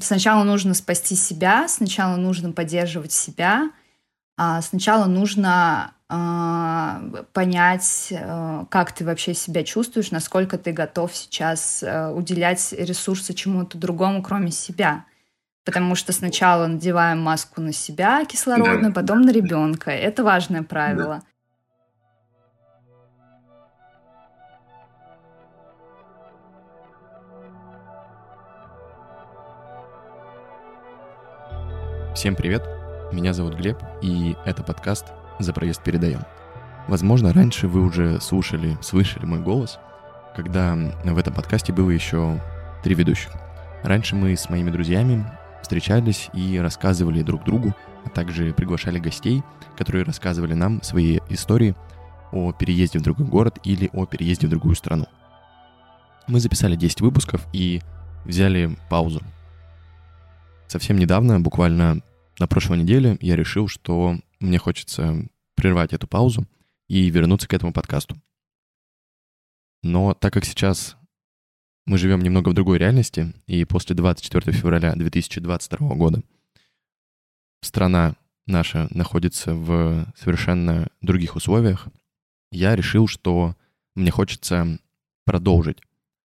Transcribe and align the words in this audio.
Сначала 0.00 0.44
нужно 0.44 0.74
спасти 0.74 1.14
себя, 1.14 1.66
сначала 1.68 2.16
нужно 2.16 2.52
поддерживать 2.52 3.12
себя, 3.12 3.70
а 4.36 4.62
сначала 4.62 5.06
нужно 5.06 5.92
э, 6.08 7.24
понять, 7.32 8.08
э, 8.10 8.64
как 8.70 8.92
ты 8.92 9.04
вообще 9.04 9.34
себя 9.34 9.64
чувствуешь, 9.64 10.12
насколько 10.12 10.56
ты 10.58 10.72
готов 10.72 11.14
сейчас 11.14 11.82
э, 11.82 12.10
уделять 12.10 12.72
ресурсы 12.72 13.34
чему-то 13.34 13.76
другому, 13.76 14.22
кроме 14.22 14.52
себя. 14.52 15.04
Потому 15.64 15.96
что 15.96 16.12
сначала 16.12 16.66
надеваем 16.68 17.20
маску 17.20 17.60
на 17.60 17.72
себя 17.72 18.24
кислородную, 18.24 18.92
да. 18.94 19.00
потом 19.00 19.22
на 19.22 19.30
ребенка. 19.30 19.90
Это 19.90 20.22
важное 20.22 20.62
правило. 20.62 21.16
Да. 21.16 21.22
Всем 32.18 32.34
привет, 32.34 32.68
меня 33.12 33.32
зовут 33.32 33.54
Глеб, 33.54 33.78
и 34.02 34.34
это 34.44 34.64
подкаст 34.64 35.06
«За 35.38 35.52
проезд 35.52 35.84
передаем». 35.84 36.22
Возможно, 36.88 37.32
раньше 37.32 37.68
вы 37.68 37.80
уже 37.80 38.20
слушали, 38.20 38.76
слышали 38.82 39.24
мой 39.24 39.38
голос, 39.38 39.78
когда 40.34 40.76
в 41.04 41.16
этом 41.16 41.32
подкасте 41.32 41.72
было 41.72 41.90
еще 41.90 42.42
три 42.82 42.96
ведущих. 42.96 43.30
Раньше 43.84 44.16
мы 44.16 44.36
с 44.36 44.50
моими 44.50 44.72
друзьями 44.72 45.30
встречались 45.62 46.28
и 46.32 46.58
рассказывали 46.58 47.22
друг 47.22 47.44
другу, 47.44 47.72
а 48.04 48.08
также 48.08 48.52
приглашали 48.52 48.98
гостей, 48.98 49.44
которые 49.76 50.02
рассказывали 50.02 50.54
нам 50.54 50.82
свои 50.82 51.20
истории 51.28 51.76
о 52.32 52.50
переезде 52.50 52.98
в 52.98 53.02
другой 53.02 53.26
город 53.26 53.60
или 53.62 53.90
о 53.92 54.06
переезде 54.06 54.48
в 54.48 54.50
другую 54.50 54.74
страну. 54.74 55.06
Мы 56.26 56.40
записали 56.40 56.74
10 56.74 57.00
выпусков 57.00 57.46
и 57.52 57.80
взяли 58.24 58.76
паузу. 58.90 59.22
Совсем 60.68 60.98
недавно, 60.98 61.40
буквально 61.40 62.02
на 62.38 62.46
прошлой 62.46 62.78
неделе 62.78 63.16
я 63.22 63.36
решил, 63.36 63.68
что 63.68 64.18
мне 64.38 64.58
хочется 64.58 65.26
прервать 65.56 65.94
эту 65.94 66.06
паузу 66.06 66.46
и 66.88 67.08
вернуться 67.08 67.48
к 67.48 67.54
этому 67.54 67.72
подкасту. 67.72 68.20
Но 69.82 70.12
так 70.12 70.34
как 70.34 70.44
сейчас 70.44 70.96
мы 71.86 71.96
живем 71.96 72.20
немного 72.20 72.50
в 72.50 72.54
другой 72.54 72.76
реальности, 72.76 73.32
и 73.46 73.64
после 73.64 73.96
24 73.96 74.52
февраля 74.52 74.94
2022 74.94 75.94
года 75.94 76.22
страна 77.62 78.14
наша 78.46 78.88
находится 78.90 79.54
в 79.54 80.06
совершенно 80.16 80.88
других 81.00 81.34
условиях, 81.34 81.88
я 82.52 82.76
решил, 82.76 83.06
что 83.08 83.56
мне 83.94 84.10
хочется 84.10 84.78
продолжить 85.24 85.78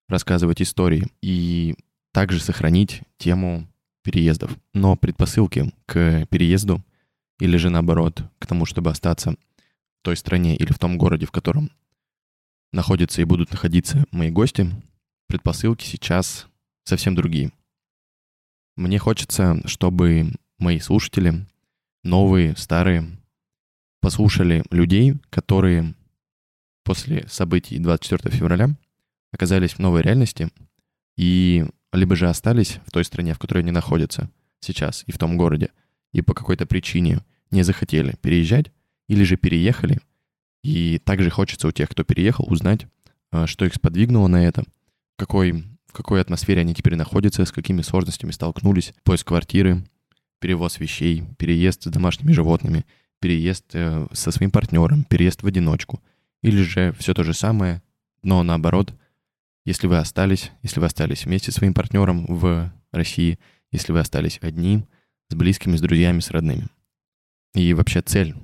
рассказывать 0.09 0.63
истории 0.63 1.07
и 1.21 1.75
также 2.11 2.39
сохранить 2.39 3.03
тему 3.17 3.70
переездов. 4.03 4.55
Но 4.73 4.95
предпосылки 4.95 5.73
к 5.85 6.25
переезду 6.27 6.83
или 7.39 7.57
же 7.57 7.69
наоборот 7.69 8.23
к 8.39 8.45
тому, 8.45 8.65
чтобы 8.65 8.91
остаться 8.91 9.31
в 9.31 10.03
той 10.03 10.17
стране 10.17 10.55
или 10.55 10.71
в 10.71 10.79
том 10.79 10.97
городе, 10.97 11.25
в 11.25 11.31
котором 11.31 11.71
находятся 12.71 13.21
и 13.21 13.25
будут 13.25 13.51
находиться 13.51 14.05
мои 14.11 14.29
гости, 14.29 14.69
предпосылки 15.27 15.85
сейчас 15.85 16.47
совсем 16.83 17.15
другие. 17.15 17.51
Мне 18.75 18.99
хочется, 18.99 19.61
чтобы 19.65 20.31
мои 20.57 20.79
слушатели, 20.79 21.45
новые, 22.03 22.55
старые, 22.55 23.17
послушали 24.01 24.63
людей, 24.71 25.15
которые 25.29 25.93
после 26.83 27.27
событий 27.27 27.77
24 27.79 28.35
февраля 28.35 28.69
оказались 29.31 29.73
в 29.73 29.79
новой 29.79 30.01
реальности 30.01 30.49
и 31.17 31.65
либо 31.93 32.15
же 32.15 32.29
остались 32.29 32.79
в 32.85 32.91
той 32.91 33.03
стране, 33.03 33.33
в 33.33 33.39
которой 33.39 33.59
они 33.59 33.71
находятся 33.71 34.29
сейчас, 34.59 35.03
и 35.07 35.11
в 35.11 35.17
том 35.17 35.37
городе, 35.37 35.71
и 36.13 36.21
по 36.21 36.33
какой-то 36.33 36.65
причине 36.65 37.19
не 37.51 37.63
захотели 37.63 38.15
переезжать, 38.21 38.71
или 39.07 39.23
же 39.23 39.35
переехали, 39.35 39.99
и 40.63 40.99
также 40.99 41.29
хочется 41.29 41.67
у 41.67 41.71
тех, 41.71 41.89
кто 41.89 42.03
переехал, 42.03 42.45
узнать, 42.47 42.87
а, 43.31 43.47
что 43.47 43.65
их 43.65 43.73
сподвигнуло 43.73 44.27
на 44.27 44.45
это, 44.45 44.63
в 45.15 45.17
какой, 45.17 45.51
в 45.85 45.93
какой 45.93 46.21
атмосфере 46.21 46.61
они 46.61 46.73
теперь 46.73 46.95
находятся, 46.95 47.45
с 47.45 47.51
какими 47.51 47.81
сложностями 47.81 48.31
столкнулись, 48.31 48.93
поиск 49.03 49.27
квартиры, 49.27 49.83
перевоз 50.39 50.79
вещей, 50.79 51.23
переезд 51.37 51.83
с 51.83 51.87
домашними 51.87 52.31
животными, 52.31 52.85
переезд 53.19 53.65
э, 53.73 54.07
со 54.11 54.31
своим 54.31 54.51
партнером, 54.51 55.03
переезд 55.03 55.43
в 55.43 55.47
одиночку, 55.47 56.01
или 56.41 56.61
же 56.61 56.93
все 56.97 57.13
то 57.13 57.23
же 57.23 57.33
самое, 57.33 57.81
но 58.23 58.41
наоборот, 58.43 58.93
если 59.65 59.87
вы 59.87 59.97
остались, 59.97 60.51
если 60.63 60.79
вы 60.79 60.87
остались 60.87 61.25
вместе 61.25 61.51
с 61.51 61.55
своим 61.55 61.73
партнером 61.73 62.25
в 62.25 62.71
России, 62.91 63.39
если 63.71 63.91
вы 63.91 63.99
остались 63.99 64.39
одни, 64.41 64.85
с 65.29 65.35
близкими, 65.35 65.75
с 65.75 65.81
друзьями, 65.81 66.19
с 66.19 66.31
родными. 66.31 66.67
И 67.53 67.73
вообще 67.73 68.01
цель, 68.01 68.35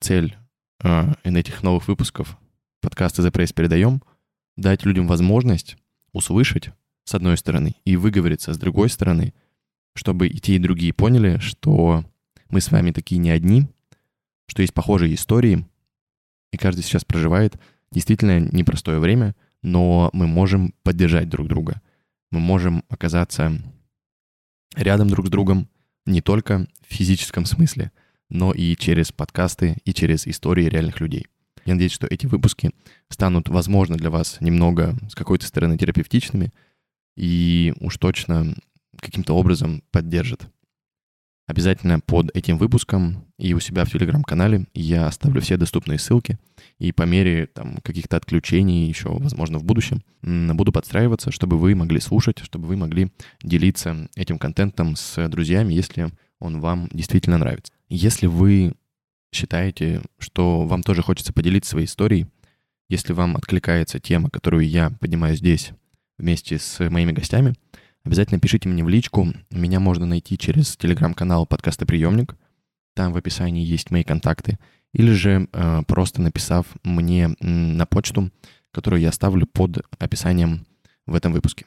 цель 0.00 0.36
э, 0.82 1.14
этих 1.22 1.62
новых 1.62 1.86
выпусков 1.88 2.38
подкаста 2.80 3.22
«За 3.22 3.30
пресс 3.30 3.52
передаем»— 3.52 4.02
дать 4.56 4.84
людям 4.84 5.06
возможность 5.06 5.76
услышать, 6.12 6.70
с 7.04 7.14
одной 7.14 7.36
стороны, 7.36 7.76
и 7.84 7.96
выговориться 7.96 8.52
с 8.52 8.58
другой 8.58 8.88
стороны, 8.88 9.34
чтобы 9.94 10.28
и 10.28 10.38
те, 10.38 10.56
и 10.56 10.58
другие 10.58 10.92
поняли, 10.92 11.38
что 11.38 12.04
мы 12.48 12.60
с 12.60 12.70
вами 12.70 12.90
такие 12.90 13.18
не 13.18 13.30
одни, 13.30 13.68
что 14.46 14.62
есть 14.62 14.74
похожие 14.74 15.14
истории, 15.14 15.66
и 16.52 16.56
каждый 16.56 16.82
сейчас 16.82 17.04
проживает 17.04 17.60
действительно 17.90 18.40
непростое 18.40 18.98
время— 18.98 19.36
но 19.64 20.10
мы 20.12 20.26
можем 20.26 20.74
поддержать 20.82 21.28
друг 21.28 21.48
друга. 21.48 21.80
Мы 22.30 22.38
можем 22.38 22.84
оказаться 22.88 23.52
рядом 24.76 25.08
друг 25.08 25.26
с 25.26 25.30
другом 25.30 25.68
не 26.04 26.20
только 26.20 26.66
в 26.86 26.94
физическом 26.94 27.46
смысле, 27.46 27.90
но 28.28 28.52
и 28.52 28.76
через 28.76 29.10
подкасты, 29.10 29.78
и 29.84 29.94
через 29.94 30.26
истории 30.26 30.66
реальных 30.66 31.00
людей. 31.00 31.26
Я 31.64 31.74
надеюсь, 31.74 31.92
что 31.92 32.06
эти 32.06 32.26
выпуски 32.26 32.72
станут, 33.08 33.48
возможно, 33.48 33.96
для 33.96 34.10
вас 34.10 34.38
немного 34.40 34.96
с 35.08 35.14
какой-то 35.14 35.46
стороны 35.46 35.78
терапевтичными 35.78 36.52
и 37.16 37.72
уж 37.80 37.96
точно 37.96 38.54
каким-то 39.00 39.34
образом 39.34 39.82
поддержат 39.90 40.46
Обязательно 41.46 42.00
под 42.00 42.34
этим 42.34 42.56
выпуском 42.56 43.26
и 43.38 43.52
у 43.52 43.60
себя 43.60 43.84
в 43.84 43.90
телеграм-канале 43.90 44.66
я 44.72 45.06
оставлю 45.06 45.42
все 45.42 45.58
доступные 45.58 45.98
ссылки. 45.98 46.38
И 46.78 46.90
по 46.90 47.02
мере 47.02 47.46
там, 47.46 47.76
каких-то 47.82 48.16
отключений, 48.16 48.88
еще, 48.88 49.10
возможно, 49.10 49.58
в 49.58 49.64
будущем, 49.64 50.02
буду 50.22 50.72
подстраиваться, 50.72 51.30
чтобы 51.30 51.58
вы 51.58 51.74
могли 51.74 52.00
слушать, 52.00 52.38
чтобы 52.38 52.66
вы 52.66 52.76
могли 52.76 53.12
делиться 53.42 54.08
этим 54.16 54.38
контентом 54.38 54.96
с 54.96 55.28
друзьями, 55.28 55.74
если 55.74 56.10
он 56.38 56.60
вам 56.60 56.88
действительно 56.92 57.36
нравится. 57.36 57.72
Если 57.90 58.26
вы 58.26 58.74
считаете, 59.32 60.00
что 60.18 60.62
вам 60.62 60.82
тоже 60.82 61.02
хочется 61.02 61.34
поделиться 61.34 61.72
своей 61.72 61.86
историей, 61.86 62.26
если 62.88 63.12
вам 63.12 63.36
откликается 63.36 64.00
тема, 64.00 64.30
которую 64.30 64.66
я 64.66 64.90
поднимаю 64.90 65.36
здесь 65.36 65.72
вместе 66.16 66.58
с 66.58 66.88
моими 66.88 67.12
гостями, 67.12 67.54
Обязательно 68.04 68.38
пишите 68.38 68.68
мне 68.68 68.84
в 68.84 68.88
личку. 68.88 69.32
Меня 69.50 69.80
можно 69.80 70.04
найти 70.04 70.36
через 70.36 70.76
телеграм-канал 70.76 71.46
подкаста 71.46 71.86
«Приемник». 71.86 72.36
Там 72.94 73.12
в 73.12 73.16
описании 73.16 73.64
есть 73.64 73.90
мои 73.90 74.04
контакты. 74.04 74.58
Или 74.92 75.10
же 75.12 75.48
э, 75.50 75.82
просто 75.86 76.20
написав 76.20 76.66
мне 76.82 77.34
на 77.40 77.86
почту, 77.86 78.30
которую 78.72 79.00
я 79.00 79.08
оставлю 79.08 79.46
под 79.46 79.86
описанием 79.98 80.66
в 81.06 81.14
этом 81.14 81.32
выпуске. 81.32 81.64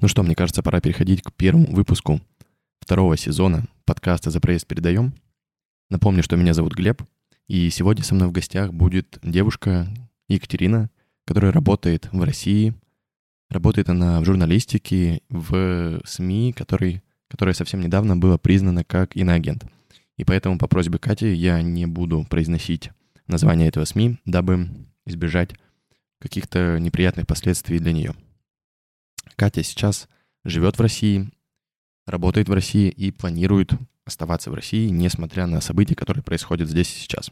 Ну 0.00 0.06
что, 0.06 0.22
мне 0.22 0.36
кажется, 0.36 0.62
пора 0.62 0.80
переходить 0.80 1.22
к 1.22 1.32
первому 1.32 1.66
выпуску 1.74 2.20
второго 2.80 3.16
сезона 3.16 3.66
подкаста 3.84 4.30
«За 4.30 4.40
проезд 4.40 4.66
передаем». 4.68 5.12
Напомню, 5.90 6.22
что 6.22 6.36
меня 6.36 6.54
зовут 6.54 6.74
Глеб, 6.74 7.02
и 7.48 7.68
сегодня 7.68 8.04
со 8.04 8.14
мной 8.14 8.28
в 8.28 8.32
гостях 8.32 8.72
будет 8.72 9.18
девушка 9.22 9.88
Екатерина, 10.28 10.88
которая 11.26 11.52
работает 11.52 12.08
в 12.12 12.22
России 12.22 12.74
Работает 13.52 13.90
она 13.90 14.18
в 14.22 14.24
журналистике, 14.24 15.20
в 15.28 16.00
СМИ, 16.06 16.54
который, 16.54 17.02
которое 17.28 17.52
совсем 17.52 17.82
недавно 17.82 18.16
было 18.16 18.38
признано 18.38 18.82
как 18.82 19.14
иноагент. 19.14 19.66
И 20.16 20.24
поэтому 20.24 20.56
по 20.56 20.68
просьбе 20.68 20.98
Кати 20.98 21.34
я 21.34 21.60
не 21.60 21.84
буду 21.84 22.24
произносить 22.30 22.88
название 23.26 23.68
этого 23.68 23.84
СМИ, 23.84 24.16
дабы 24.24 24.70
избежать 25.04 25.50
каких-то 26.18 26.78
неприятных 26.78 27.26
последствий 27.26 27.78
для 27.78 27.92
нее. 27.92 28.14
Катя 29.36 29.62
сейчас 29.62 30.08
живет 30.44 30.78
в 30.78 30.80
России, 30.80 31.30
работает 32.06 32.48
в 32.48 32.54
России 32.54 32.88
и 32.88 33.10
планирует 33.10 33.72
оставаться 34.06 34.50
в 34.50 34.54
России, 34.54 34.88
несмотря 34.88 35.46
на 35.46 35.60
события, 35.60 35.94
которые 35.94 36.24
происходят 36.24 36.70
здесь 36.70 36.90
и 36.90 36.98
сейчас. 37.00 37.30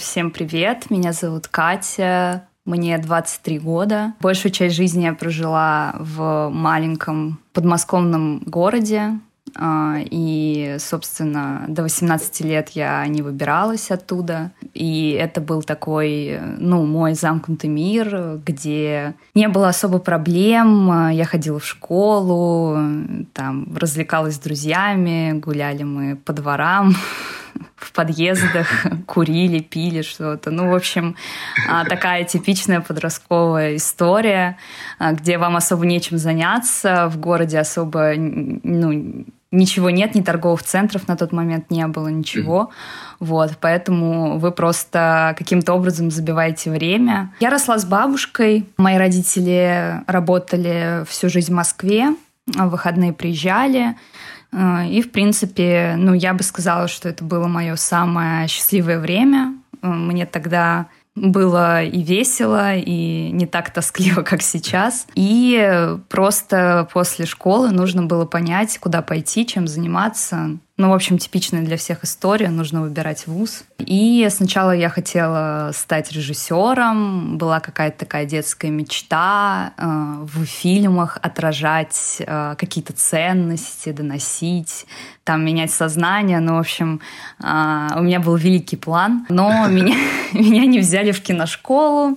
Всем 0.00 0.30
привет, 0.30 0.90
меня 0.90 1.12
зовут 1.12 1.46
Катя, 1.46 2.44
мне 2.64 2.96
23 2.96 3.58
года. 3.58 4.14
Большую 4.18 4.50
часть 4.50 4.74
жизни 4.74 5.04
я 5.04 5.12
прожила 5.12 5.94
в 5.98 6.48
маленьком 6.48 7.38
подмосковном 7.52 8.38
городе, 8.46 9.20
а, 9.54 9.98
и, 9.98 10.76
собственно, 10.78 11.66
до 11.68 11.82
18 11.82 12.40
лет 12.40 12.70
я 12.70 13.06
не 13.08 13.20
выбиралась 13.20 13.90
оттуда. 13.90 14.52
И 14.72 15.10
это 15.20 15.42
был 15.42 15.62
такой, 15.62 16.40
ну, 16.56 16.86
мой 16.86 17.12
замкнутый 17.12 17.68
мир, 17.68 18.40
где 18.42 19.14
не 19.34 19.48
было 19.48 19.68
особо 19.68 19.98
проблем. 19.98 21.10
Я 21.10 21.26
ходила 21.26 21.58
в 21.58 21.66
школу, 21.66 22.74
там 23.34 23.76
развлекалась 23.76 24.36
с 24.36 24.38
друзьями, 24.38 25.32
гуляли 25.38 25.82
мы 25.82 26.16
по 26.16 26.32
дворам 26.32 26.94
в 27.76 27.92
подъездах, 27.92 28.68
курили, 29.06 29.60
пили 29.60 30.02
что-то. 30.02 30.50
Ну, 30.50 30.70
в 30.70 30.74
общем, 30.74 31.16
а, 31.68 31.84
такая 31.84 32.24
типичная 32.24 32.80
подростковая 32.80 33.76
история, 33.76 34.56
а, 34.98 35.12
где 35.12 35.38
вам 35.38 35.56
особо 35.56 35.86
нечем 35.86 36.18
заняться, 36.18 37.08
в 37.08 37.18
городе 37.18 37.58
особо 37.58 38.14
ну, 38.16 39.24
ничего 39.52 39.90
нет, 39.90 40.14
ни 40.14 40.20
торговых 40.20 40.62
центров 40.62 41.08
на 41.08 41.16
тот 41.16 41.32
момент 41.32 41.70
не 41.70 41.86
было, 41.86 42.08
ничего. 42.08 42.70
Вот, 43.18 43.52
поэтому 43.60 44.38
вы 44.38 44.52
просто 44.52 45.34
каким-то 45.36 45.74
образом 45.74 46.10
забиваете 46.10 46.70
время. 46.70 47.32
Я 47.40 47.50
росла 47.50 47.78
с 47.78 47.84
бабушкой. 47.84 48.66
Мои 48.76 48.96
родители 48.96 50.02
работали 50.06 51.04
всю 51.08 51.28
жизнь 51.28 51.52
в 51.52 51.56
Москве, 51.56 52.14
а 52.56 52.66
в 52.66 52.70
выходные 52.70 53.12
приезжали. 53.12 53.96
Э, 54.52 54.86
и, 54.88 55.02
в 55.02 55.10
принципе, 55.10 55.94
ну, 55.96 56.14
я 56.14 56.34
бы 56.34 56.42
сказала, 56.42 56.88
что 56.88 57.08
это 57.08 57.24
было 57.24 57.46
мое 57.46 57.76
самое 57.76 58.48
счастливое 58.48 58.98
время. 58.98 59.54
Э, 59.82 59.88
мне 59.88 60.26
тогда 60.26 60.86
было 61.16 61.82
и 61.82 62.02
весело, 62.02 62.76
и 62.76 63.30
не 63.32 63.46
так 63.46 63.70
тоскливо, 63.70 64.22
как 64.22 64.42
сейчас. 64.42 65.06
И 65.14 65.96
просто 66.08 66.88
после 66.92 67.26
школы 67.26 67.70
нужно 67.70 68.04
было 68.04 68.24
понять, 68.24 68.78
куда 68.78 69.02
пойти, 69.02 69.46
чем 69.46 69.66
заниматься. 69.66 70.58
Ну, 70.80 70.88
в 70.88 70.94
общем, 70.94 71.18
типичная 71.18 71.60
для 71.60 71.76
всех 71.76 72.04
история. 72.04 72.48
Нужно 72.48 72.80
выбирать 72.80 73.26
вуз. 73.26 73.64
И 73.80 74.26
сначала 74.30 74.70
я 74.70 74.88
хотела 74.88 75.72
стать 75.74 76.10
режиссером. 76.10 77.36
Была 77.36 77.60
какая-то 77.60 77.98
такая 77.98 78.24
детская 78.24 78.70
мечта 78.70 79.74
э, 79.76 79.84
в 79.84 80.46
фильмах 80.46 81.18
отражать 81.20 82.16
э, 82.20 82.54
какие-то 82.56 82.94
ценности, 82.94 83.92
доносить, 83.92 84.86
там 85.24 85.44
менять 85.44 85.70
сознание. 85.70 86.40
Ну, 86.40 86.54
в 86.54 86.60
общем, 86.60 87.02
э, 87.44 87.88
у 87.96 88.00
меня 88.00 88.18
был 88.18 88.36
великий 88.36 88.76
план. 88.76 89.26
Но 89.28 89.66
меня, 89.68 89.96
меня 90.32 90.64
не 90.64 90.78
взяли 90.78 91.12
в 91.12 91.20
киношколу. 91.20 92.16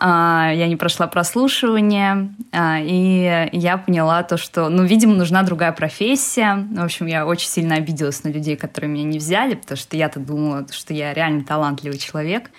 Э, 0.00 0.52
я 0.54 0.68
не 0.68 0.76
прошла 0.76 1.08
прослушивание. 1.08 2.32
Э, 2.52 2.76
и 2.80 3.48
я 3.50 3.78
поняла 3.78 4.22
то, 4.22 4.36
что, 4.36 4.68
ну, 4.68 4.84
видимо, 4.84 5.14
нужна 5.14 5.42
другая 5.42 5.72
профессия. 5.72 6.64
В 6.70 6.84
общем, 6.84 7.06
я 7.06 7.26
очень 7.26 7.48
сильно 7.48 7.74
обиделась 7.74 7.95
обиделась 7.96 8.24
на 8.24 8.28
людей, 8.28 8.56
которые 8.56 8.90
меня 8.90 9.04
не 9.04 9.18
взяли, 9.18 9.54
потому 9.54 9.78
что 9.78 9.96
я-то 9.96 10.20
думала, 10.20 10.66
что 10.70 10.92
я 10.92 11.14
реально 11.14 11.44
талантливый 11.44 11.98
человек. 11.98 12.50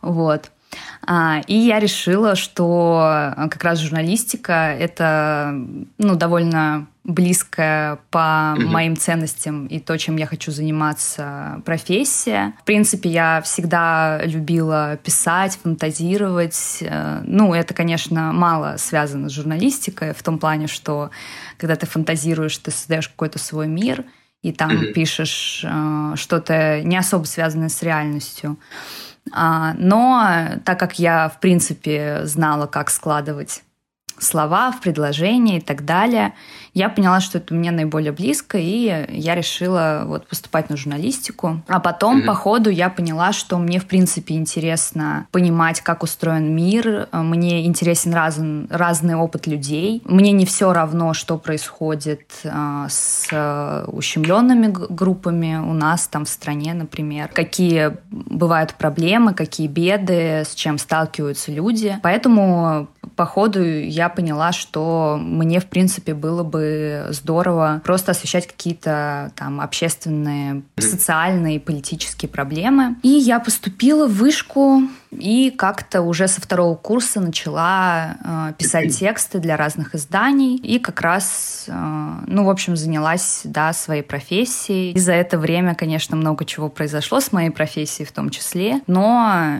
Вот. 0.00 0.50
А, 1.04 1.40
и 1.48 1.54
я 1.54 1.80
решила, 1.80 2.36
что 2.36 3.34
как 3.36 3.64
раз 3.64 3.80
журналистика— 3.80 4.52
это 4.78 5.52
ну, 5.98 6.14
довольно 6.14 6.86
близкая 7.02 7.98
по 8.10 8.54
mm-hmm. 8.56 8.66
моим 8.66 8.96
ценностям 8.96 9.66
и 9.66 9.80
то, 9.80 9.98
чем 9.98 10.16
я 10.16 10.26
хочу 10.26 10.52
заниматься, 10.52 11.60
профессия. 11.64 12.52
В 12.60 12.64
принципе, 12.64 13.08
я 13.08 13.40
всегда 13.42 14.20
любила 14.22 14.96
писать, 15.02 15.58
фантазировать. 15.60 16.78
Э, 16.82 17.22
ну, 17.24 17.52
это, 17.54 17.74
конечно, 17.74 18.32
мало 18.32 18.76
связано 18.78 19.28
с 19.28 19.32
журналистикой 19.32 20.14
в 20.14 20.22
том 20.22 20.38
плане, 20.38 20.68
что 20.68 21.10
когда 21.56 21.74
ты 21.74 21.86
фантазируешь, 21.86 22.56
ты 22.58 22.70
создаешь 22.70 23.08
какой-то 23.08 23.40
свой 23.40 23.66
мир— 23.66 24.04
и 24.42 24.52
там 24.52 24.70
mm-hmm. 24.70 24.92
пишешь 24.92 25.64
э, 25.64 26.12
что-то 26.16 26.80
не 26.82 26.96
особо 26.96 27.24
связанное 27.24 27.68
с 27.68 27.82
реальностью. 27.82 28.56
А, 29.32 29.74
но 29.74 30.58
так 30.64 30.78
как 30.78 30.98
я, 30.98 31.28
в 31.28 31.40
принципе, 31.40 32.20
знала, 32.24 32.66
как 32.66 32.90
складывать 32.90 33.62
слова 34.20 34.70
в 34.70 34.80
предложения 34.80 35.58
и 35.58 35.60
так 35.60 35.84
далее, 35.84 36.34
я 36.72 36.88
поняла, 36.88 37.20
что 37.20 37.38
это 37.38 37.52
мне 37.52 37.70
наиболее 37.70 38.12
близко, 38.12 38.58
и 38.58 39.06
я 39.08 39.34
решила 39.34 40.04
вот 40.06 40.28
поступать 40.28 40.70
на 40.70 40.76
журналистику. 40.76 41.62
А 41.66 41.80
потом, 41.80 42.20
mm-hmm. 42.20 42.26
по 42.26 42.34
ходу, 42.34 42.70
я 42.70 42.90
поняла, 42.90 43.32
что 43.32 43.58
мне, 43.58 43.80
в 43.80 43.86
принципе, 43.86 44.34
интересно 44.34 45.26
понимать, 45.32 45.80
как 45.80 46.02
устроен 46.02 46.54
мир, 46.54 47.08
мне 47.12 47.66
интересен 47.66 48.14
раз, 48.14 48.38
разный 48.70 49.16
опыт 49.16 49.46
людей. 49.46 50.02
Мне 50.04 50.32
не 50.32 50.46
все 50.46 50.72
равно, 50.72 51.12
что 51.12 51.38
происходит 51.38 52.30
э, 52.44 52.86
с 52.88 53.84
ущемленными 53.88 54.68
группами 54.68 55.56
у 55.56 55.72
нас 55.72 56.06
там 56.06 56.24
в 56.24 56.28
стране, 56.28 56.74
например, 56.74 57.28
какие 57.32 57.96
бывают 58.10 58.74
проблемы, 58.74 59.34
какие 59.34 59.66
беды, 59.66 60.44
с 60.44 60.54
чем 60.54 60.78
сталкиваются 60.78 61.50
люди. 61.50 61.98
Поэтому 62.02 62.88
по 63.16 63.26
ходу 63.26 63.62
я 63.62 64.08
поняла, 64.10 64.52
что 64.52 65.18
мне, 65.20 65.60
в 65.60 65.66
принципе, 65.66 66.14
было 66.14 66.42
бы 66.42 67.06
здорово 67.10 67.80
просто 67.84 68.12
освещать 68.12 68.46
какие-то 68.46 69.32
там 69.36 69.60
общественные, 69.60 70.62
социальные, 70.76 71.60
политические 71.60 72.28
проблемы. 72.28 72.96
И 73.02 73.08
я 73.08 73.40
поступила 73.40 74.06
в 74.06 74.12
вышку 74.14 74.82
и 75.10 75.50
как-то 75.50 76.02
уже 76.02 76.28
со 76.28 76.40
второго 76.40 76.76
курса 76.76 77.20
начала 77.20 78.16
э, 78.22 78.52
писать 78.58 78.96
тексты 78.96 79.38
для 79.38 79.56
разных 79.56 79.94
изданий. 79.94 80.56
И 80.56 80.78
как 80.78 81.00
раз, 81.00 81.64
э, 81.66 81.72
ну, 82.26 82.44
в 82.44 82.50
общем, 82.50 82.76
занялась, 82.76 83.40
да, 83.44 83.72
своей 83.72 84.02
профессией. 84.02 84.92
И 84.92 84.98
за 84.98 85.12
это 85.12 85.38
время, 85.38 85.74
конечно, 85.74 86.16
много 86.16 86.44
чего 86.44 86.68
произошло 86.68 87.20
с 87.20 87.32
моей 87.32 87.50
профессией 87.50 88.06
в 88.06 88.12
том 88.12 88.30
числе. 88.30 88.80
Но 88.86 89.58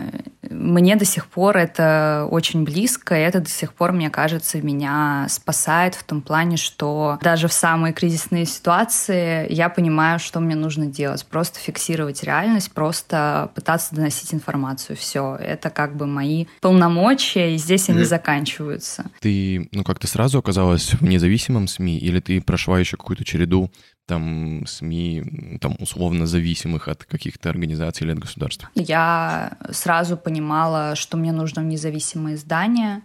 мне 0.49 0.95
до 0.95 1.05
сих 1.05 1.27
пор 1.27 1.57
это 1.57 2.27
очень 2.29 2.63
близко, 2.63 3.15
и 3.15 3.19
это 3.19 3.41
до 3.41 3.49
сих 3.49 3.73
пор, 3.73 3.91
мне 3.91 4.09
кажется, 4.09 4.61
меня 4.61 5.25
спасает 5.29 5.95
в 5.95 6.03
том 6.03 6.21
плане, 6.21 6.57
что 6.57 7.19
даже 7.21 7.47
в 7.47 7.53
самые 7.53 7.93
кризисные 7.93 8.45
ситуации 8.45 9.51
я 9.51 9.69
понимаю, 9.69 10.19
что 10.19 10.39
мне 10.39 10.55
нужно 10.55 10.85
делать. 10.85 11.25
Просто 11.25 11.59
фиксировать 11.59 12.23
реальность, 12.23 12.71
просто 12.71 13.51
пытаться 13.53 13.95
доносить 13.95 14.33
информацию. 14.33 14.95
Все 14.95 15.37
это 15.41 15.69
как 15.69 15.95
бы 15.95 16.05
мои 16.07 16.45
полномочия, 16.61 17.55
и 17.55 17.57
здесь 17.57 17.89
они 17.89 17.99
mm-hmm. 17.99 18.05
заканчиваются. 18.05 19.05
Ты, 19.19 19.69
ну, 19.71 19.83
как-то 19.83 20.07
сразу 20.07 20.39
оказалась 20.39 20.93
в 20.93 21.03
независимом 21.03 21.67
СМИ, 21.67 21.97
или 21.97 22.19
ты 22.19 22.41
прошла 22.41 22.79
еще 22.79 22.97
какую-то 22.97 23.23
череду 23.23 23.71
там 24.05 24.65
СМИ, 24.65 25.59
там 25.61 25.75
условно 25.79 26.25
зависимых 26.25 26.87
от 26.87 27.05
каких-то 27.05 27.49
организаций 27.49 28.05
или 28.05 28.11
от 28.13 28.19
государства? 28.19 28.69
Я 28.75 29.57
сразу 29.71 30.17
понимала, 30.17 30.95
что 30.95 31.17
мне 31.17 31.31
нужно 31.31 31.61
независимое 31.61 32.35
издание, 32.35 33.03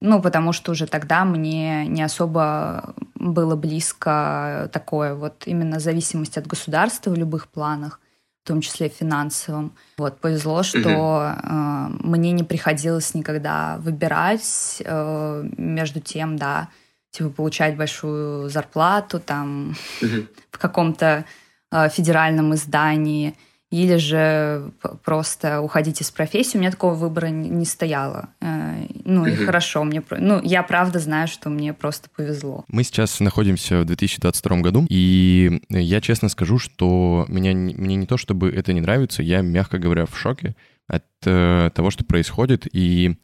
ну, 0.00 0.22
потому 0.22 0.52
что 0.52 0.72
уже 0.72 0.86
тогда 0.86 1.24
мне 1.24 1.86
не 1.86 2.02
особо 2.02 2.94
было 3.14 3.54
близко 3.54 4.70
такое 4.72 5.14
вот 5.14 5.42
именно 5.46 5.78
зависимость 5.78 6.38
от 6.38 6.46
государства 6.46 7.10
в 7.10 7.16
любых 7.16 7.48
планах 7.48 8.00
в 8.42 8.46
том 8.46 8.60
числе 8.60 8.88
финансовом. 8.88 9.72
Вот, 9.98 10.18
повезло, 10.18 10.62
что 10.62 11.34
э, 11.36 11.86
мне 12.00 12.32
не 12.32 12.42
приходилось 12.42 13.14
никогда 13.14 13.76
выбирать 13.78 14.82
э, 14.84 15.48
между 15.56 16.00
тем, 16.00 16.36
да, 16.36 16.68
типа 17.10 17.30
получать 17.30 17.76
большую 17.76 18.48
зарплату 18.48 19.20
там 19.20 19.76
в 20.50 20.58
каком-то 20.58 21.24
э, 21.70 21.88
федеральном 21.90 22.54
издании 22.54 23.36
или 23.70 23.96
же 23.96 24.72
просто 25.04 25.60
уходить 25.60 26.00
из 26.00 26.10
профессии. 26.10 26.56
У 26.56 26.60
меня 26.60 26.72
такого 26.72 26.94
выбора 26.94 27.28
не 27.28 27.64
стояло. 27.64 28.28
Э, 28.40 28.86
ну 29.04 29.26
и 29.26 29.34
хорошо, 29.34 29.84
мне, 29.84 30.02
ну 30.10 30.40
я 30.42 30.62
правда 30.64 30.98
знаю, 30.98 31.28
что 31.28 31.50
мне 31.50 31.72
просто 31.72 32.10
повезло. 32.14 32.64
Мы 32.68 32.82
сейчас 32.82 33.20
находимся 33.20 33.80
в 33.80 33.84
2022 33.84 34.56
году, 34.58 34.86
и 34.88 35.62
я 35.68 36.00
честно 36.00 36.28
скажу, 36.28 36.58
что 36.58 37.26
меня, 37.28 37.54
мне 37.54 37.94
не 37.94 38.06
то 38.06 38.16
чтобы 38.16 38.50
это 38.50 38.72
не 38.72 38.80
нравится, 38.80 39.22
я, 39.22 39.40
мягко 39.40 39.78
говоря, 39.78 40.06
в 40.06 40.18
шоке 40.18 40.56
от 40.88 41.04
э, 41.24 41.70
того, 41.72 41.90
что 41.90 42.04
происходит, 42.04 42.66
и 42.72 43.16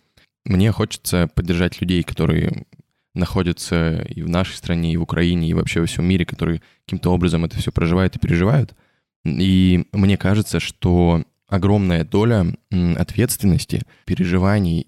мне 0.44 0.70
хочется 0.70 1.28
поддержать 1.34 1.80
людей, 1.80 2.04
которые 2.04 2.66
находятся 3.14 4.02
и 4.02 4.22
в 4.22 4.28
нашей 4.28 4.54
стране, 4.54 4.92
и 4.92 4.96
в 4.96 5.02
Украине, 5.02 5.48
и 5.48 5.54
вообще 5.54 5.80
во 5.80 5.86
всем 5.86 6.04
мире, 6.04 6.24
которые 6.24 6.62
каким-то 6.84 7.12
образом 7.12 7.44
это 7.44 7.58
все 7.58 7.72
проживают 7.72 8.14
и 8.14 8.20
переживают— 8.20 8.74
и 9.26 9.86
мне 9.92 10.16
кажется, 10.16 10.60
что 10.60 11.24
огромная 11.48 12.04
доля 12.04 12.46
ответственности, 12.96 13.82
переживаний, 14.04 14.86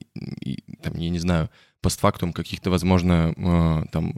там, 0.82 0.96
я 0.96 1.10
не 1.10 1.18
знаю, 1.18 1.50
постфактум 1.80 2.32
каких-то, 2.32 2.70
возможно, 2.70 3.32
э, 3.36 3.84
там, 3.92 4.12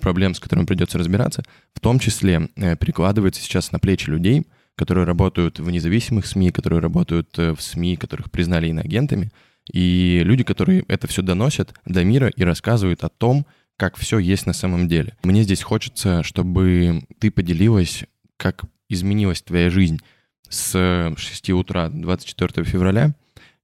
проблем, 0.00 0.34
с 0.34 0.40
которыми 0.40 0.66
придется 0.66 0.98
разбираться, 0.98 1.44
в 1.72 1.80
том 1.80 1.98
числе 1.98 2.48
э, 2.56 2.76
перекладывается 2.76 3.40
сейчас 3.40 3.70
на 3.70 3.78
плечи 3.78 4.10
людей, 4.10 4.46
которые 4.76 5.04
работают 5.04 5.60
в 5.60 5.70
независимых 5.70 6.26
СМИ, 6.26 6.50
которые 6.50 6.80
работают 6.80 7.38
э, 7.38 7.52
в 7.54 7.62
СМИ, 7.62 7.96
которых 7.96 8.30
признали 8.30 8.68
иноагентами, 8.68 9.30
и 9.72 10.22
люди, 10.24 10.42
которые 10.42 10.84
это 10.88 11.06
все 11.06 11.22
доносят 11.22 11.72
до 11.86 12.04
мира 12.04 12.28
и 12.28 12.42
рассказывают 12.42 13.04
о 13.04 13.08
том, 13.08 13.46
как 13.76 13.96
все 13.96 14.18
есть 14.18 14.46
на 14.46 14.52
самом 14.52 14.88
деле. 14.88 15.16
Мне 15.22 15.42
здесь 15.42 15.62
хочется, 15.62 16.22
чтобы 16.22 17.04
ты 17.18 17.30
поделилась, 17.30 18.04
как 18.36 18.64
изменилась 18.88 19.42
твоя 19.42 19.70
жизнь 19.70 20.00
с 20.48 21.12
6 21.16 21.50
утра 21.50 21.88
24 21.88 22.64
февраля 22.64 23.12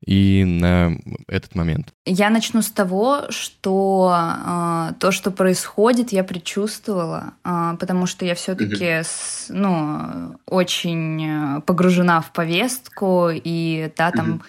и 0.05 0.45
на 0.45 0.93
этот 1.29 1.55
момент? 1.55 1.93
Я 2.07 2.31
начну 2.31 2.63
с 2.63 2.71
того, 2.71 3.27
что 3.29 4.15
э, 4.15 4.93
то, 4.99 5.13
что 5.13 5.31
происходит, 5.31 6.13
я 6.13 6.25
предчувствовала, 6.25 7.35
э, 7.45 7.77
потому 7.79 8.07
что 8.07 8.25
я 8.25 8.35
все-таки 8.35 8.85
mm 8.85 9.07
ну, 9.51 10.37
очень 10.47 11.63
погружена 11.63 12.21
в 12.21 12.33
повестку, 12.33 13.29
и 13.33 13.91
да, 13.97 14.11
там 14.11 14.35
mm 14.35 14.41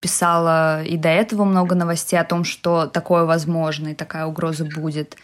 писала 0.00 0.84
и 0.84 0.96
до 0.96 1.08
этого 1.08 1.44
много 1.44 1.74
новостей 1.74 2.18
о 2.18 2.24
том, 2.24 2.44
что 2.44 2.86
такое 2.86 3.24
возможно 3.24 3.88
и 3.88 3.94
такая 3.94 4.26
угроза 4.26 4.64
будет. 4.64 5.16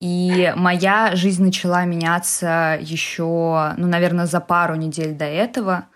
И 0.00 0.52
моя 0.56 1.14
жизнь 1.14 1.44
начала 1.44 1.84
меняться 1.84 2.78
еще, 2.80 3.74
ну, 3.76 3.86
наверное, 3.86 4.26
за 4.26 4.40
пару 4.40 4.74
недель 4.74 5.14
до 5.14 5.26
этого– 5.26 5.86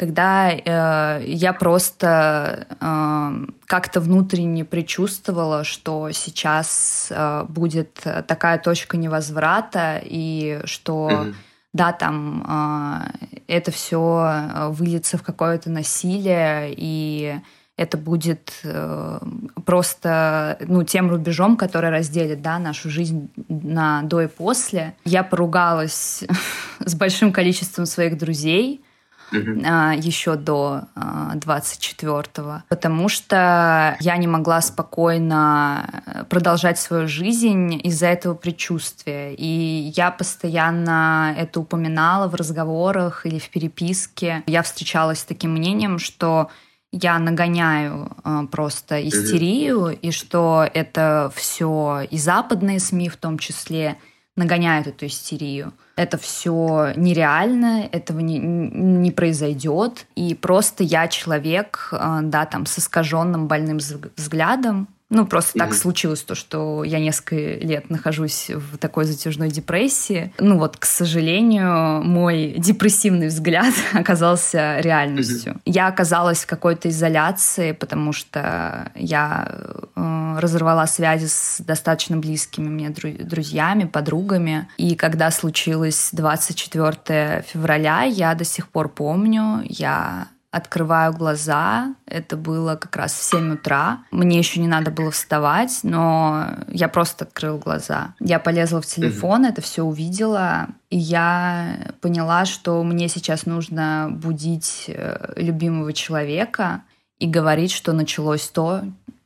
когда 0.00 0.50
э, 0.50 1.24
я 1.26 1.52
просто 1.52 2.66
э, 2.80 3.46
как-то 3.66 4.00
внутренне 4.00 4.64
предчувствовала, 4.64 5.62
что 5.62 6.10
сейчас 6.12 7.08
э, 7.10 7.44
будет 7.46 8.00
такая 8.26 8.58
точка 8.58 8.96
невозврата 8.96 10.00
и 10.02 10.62
что 10.64 11.10
mm-hmm. 11.10 11.34
да 11.74 11.92
там 11.92 12.46
э, 12.48 13.34
это 13.46 13.70
все 13.72 14.70
выльется 14.70 15.18
в 15.18 15.22
какое-то 15.22 15.68
насилие 15.68 16.72
и 16.74 17.38
это 17.80 17.96
будет 17.96 18.52
э, 18.62 19.20
просто 19.64 20.58
ну, 20.60 20.84
тем 20.84 21.08
рубежом, 21.08 21.56
который 21.56 21.88
разделит 21.88 22.42
да, 22.42 22.58
нашу 22.58 22.90
жизнь 22.90 23.30
на 23.48 24.02
до 24.02 24.20
и 24.20 24.26
после. 24.26 24.94
Я 25.06 25.24
поругалась 25.24 26.22
с 26.78 26.94
большим 26.94 27.32
количеством 27.32 27.86
своих 27.86 28.18
друзей, 28.18 28.84
uh-huh. 29.32 29.98
еще 29.98 30.36
до 30.36 30.82
24-го, 30.94 32.64
потому 32.68 33.08
что 33.08 33.96
я 34.00 34.16
не 34.18 34.26
могла 34.26 34.60
спокойно 34.60 36.26
продолжать 36.28 36.78
свою 36.78 37.08
жизнь 37.08 37.80
из-за 37.82 38.08
этого 38.08 38.34
предчувствия. 38.34 39.34
И 39.34 39.90
я 39.96 40.10
постоянно 40.10 41.34
это 41.34 41.60
упоминала 41.60 42.28
в 42.28 42.34
разговорах 42.34 43.24
или 43.24 43.38
в 43.38 43.48
переписке. 43.48 44.42
Я 44.46 44.62
встречалась 44.62 45.20
с 45.20 45.24
таким 45.24 45.52
мнением, 45.52 45.98
что 45.98 46.50
я 46.92 47.18
нагоняю 47.18 48.10
э, 48.24 48.46
просто 48.50 49.06
истерию, 49.06 49.90
mm-hmm. 49.90 50.00
и 50.00 50.10
что 50.10 50.68
это 50.72 51.32
все 51.34 52.06
и 52.10 52.18
западные 52.18 52.80
СМИ 52.80 53.08
в 53.08 53.16
том 53.16 53.38
числе 53.38 53.96
нагоняют 54.36 54.86
эту 54.86 55.06
истерию 55.06 55.72
это 56.00 56.16
все 56.16 56.94
нереально, 56.96 57.86
этого 57.92 58.20
не, 58.20 58.38
не 58.38 59.10
произойдет. 59.10 60.06
И 60.14 60.34
просто 60.34 60.82
я 60.82 61.08
человек, 61.08 61.90
э, 61.92 62.20
да, 62.22 62.46
там, 62.46 62.64
с 62.64 62.78
искаженным 62.78 63.48
больным 63.48 63.78
взглядом, 64.16 64.88
ну, 65.10 65.26
просто 65.26 65.58
mm-hmm. 65.58 65.60
так 65.60 65.74
случилось 65.74 66.22
то, 66.22 66.36
что 66.36 66.84
я 66.84 67.00
несколько 67.00 67.34
лет 67.34 67.90
нахожусь 67.90 68.48
в 68.48 68.78
такой 68.78 69.04
затяжной 69.04 69.50
депрессии. 69.50 70.32
Ну 70.38 70.56
вот, 70.56 70.76
к 70.76 70.84
сожалению, 70.84 72.02
мой 72.04 72.54
депрессивный 72.56 73.26
взгляд 73.26 73.74
оказался 73.92 74.78
реальностью. 74.78 75.54
Mm-hmm. 75.54 75.62
Я 75.64 75.88
оказалась 75.88 76.44
в 76.44 76.46
какой-то 76.46 76.88
изоляции, 76.88 77.72
потому 77.72 78.12
что 78.12 78.92
я 78.94 79.48
э, 79.96 80.36
разорвала 80.38 80.86
связи 80.86 81.26
с 81.26 81.60
достаточно 81.60 82.16
близкими 82.16 82.68
мне 82.68 82.90
друзьями, 82.90 83.84
подругами. 83.84 84.68
И 84.76 84.94
когда 84.94 85.32
случилось 85.32 86.10
24 86.12 87.44
февраля, 87.48 88.02
я 88.02 88.34
до 88.34 88.44
сих 88.44 88.68
пор 88.68 88.88
помню, 88.88 89.62
я 89.64 90.28
открываю 90.50 91.12
глаза. 91.12 91.94
Это 92.06 92.36
было 92.36 92.76
как 92.76 92.96
раз 92.96 93.12
в 93.12 93.22
7 93.22 93.54
утра. 93.54 94.00
Мне 94.10 94.38
еще 94.38 94.60
не 94.60 94.66
надо 94.66 94.90
было 94.90 95.10
вставать, 95.10 95.80
но 95.82 96.46
я 96.68 96.88
просто 96.88 97.24
открыл 97.24 97.58
глаза. 97.58 98.14
Я 98.18 98.38
полезла 98.40 98.80
в 98.82 98.86
телефон, 98.86 99.44
это 99.44 99.60
все 99.60 99.82
увидела, 99.82 100.68
и 100.90 100.98
я 100.98 101.92
поняла, 102.00 102.44
что 102.46 102.82
мне 102.82 103.08
сейчас 103.08 103.46
нужно 103.46 104.08
будить 104.10 104.86
э, 104.88 105.32
любимого 105.36 105.92
человека 105.92 106.82
и 107.18 107.26
говорить, 107.26 107.70
что 107.70 107.92
началось 107.92 108.48
то, 108.48 108.82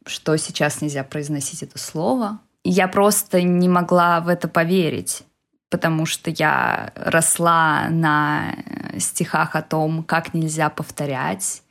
что 0.07 0.37
сейчас 0.37 0.83
нельзя 0.83 1.05
произносить 1.05 1.63
это 1.63 1.79
слово. 1.79 2.41
И 2.65 2.71
я 2.71 2.89
просто 2.89 3.43
не 3.43 3.69
могла 3.69 4.21
в 4.21 4.29
это 4.29 4.49
поверить 4.49 5.23
потому 5.75 6.07
что 6.07 6.31
я 6.31 6.93
росла 6.95 7.89
на 7.91 8.55
стихах 8.97 9.57
о 9.57 9.63
том, 9.63 10.05
как 10.05 10.33
нельзя 10.33 10.71
повторять 10.71 11.65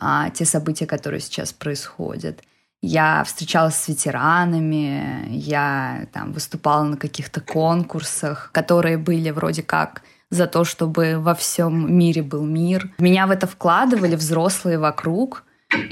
а, 0.00 0.30
те 0.30 0.44
события, 0.44 0.86
которые 0.86 1.20
сейчас 1.20 1.52
происходят. 1.52 2.42
Я 2.82 3.22
встречалась 3.22 3.76
с 3.76 3.86
ветеранами, 3.86 5.28
я 5.28 6.08
там 6.12 6.32
выступала 6.32 6.82
на 6.82 6.96
каких-то 6.96 7.40
конкурсах, 7.40 8.50
которые 8.50 8.98
были 8.98 9.30
вроде 9.30 9.62
как 9.62 10.02
за 10.30 10.48
то, 10.48 10.64
чтобы 10.64 11.20
во 11.20 11.36
всем 11.36 11.96
мире 11.96 12.24
был 12.24 12.44
мир. 12.44 12.90
Меня 12.98 13.28
в 13.28 13.30
это 13.30 13.46
вкладывали 13.46 14.16
взрослые 14.16 14.80
вокруг, 14.80 15.44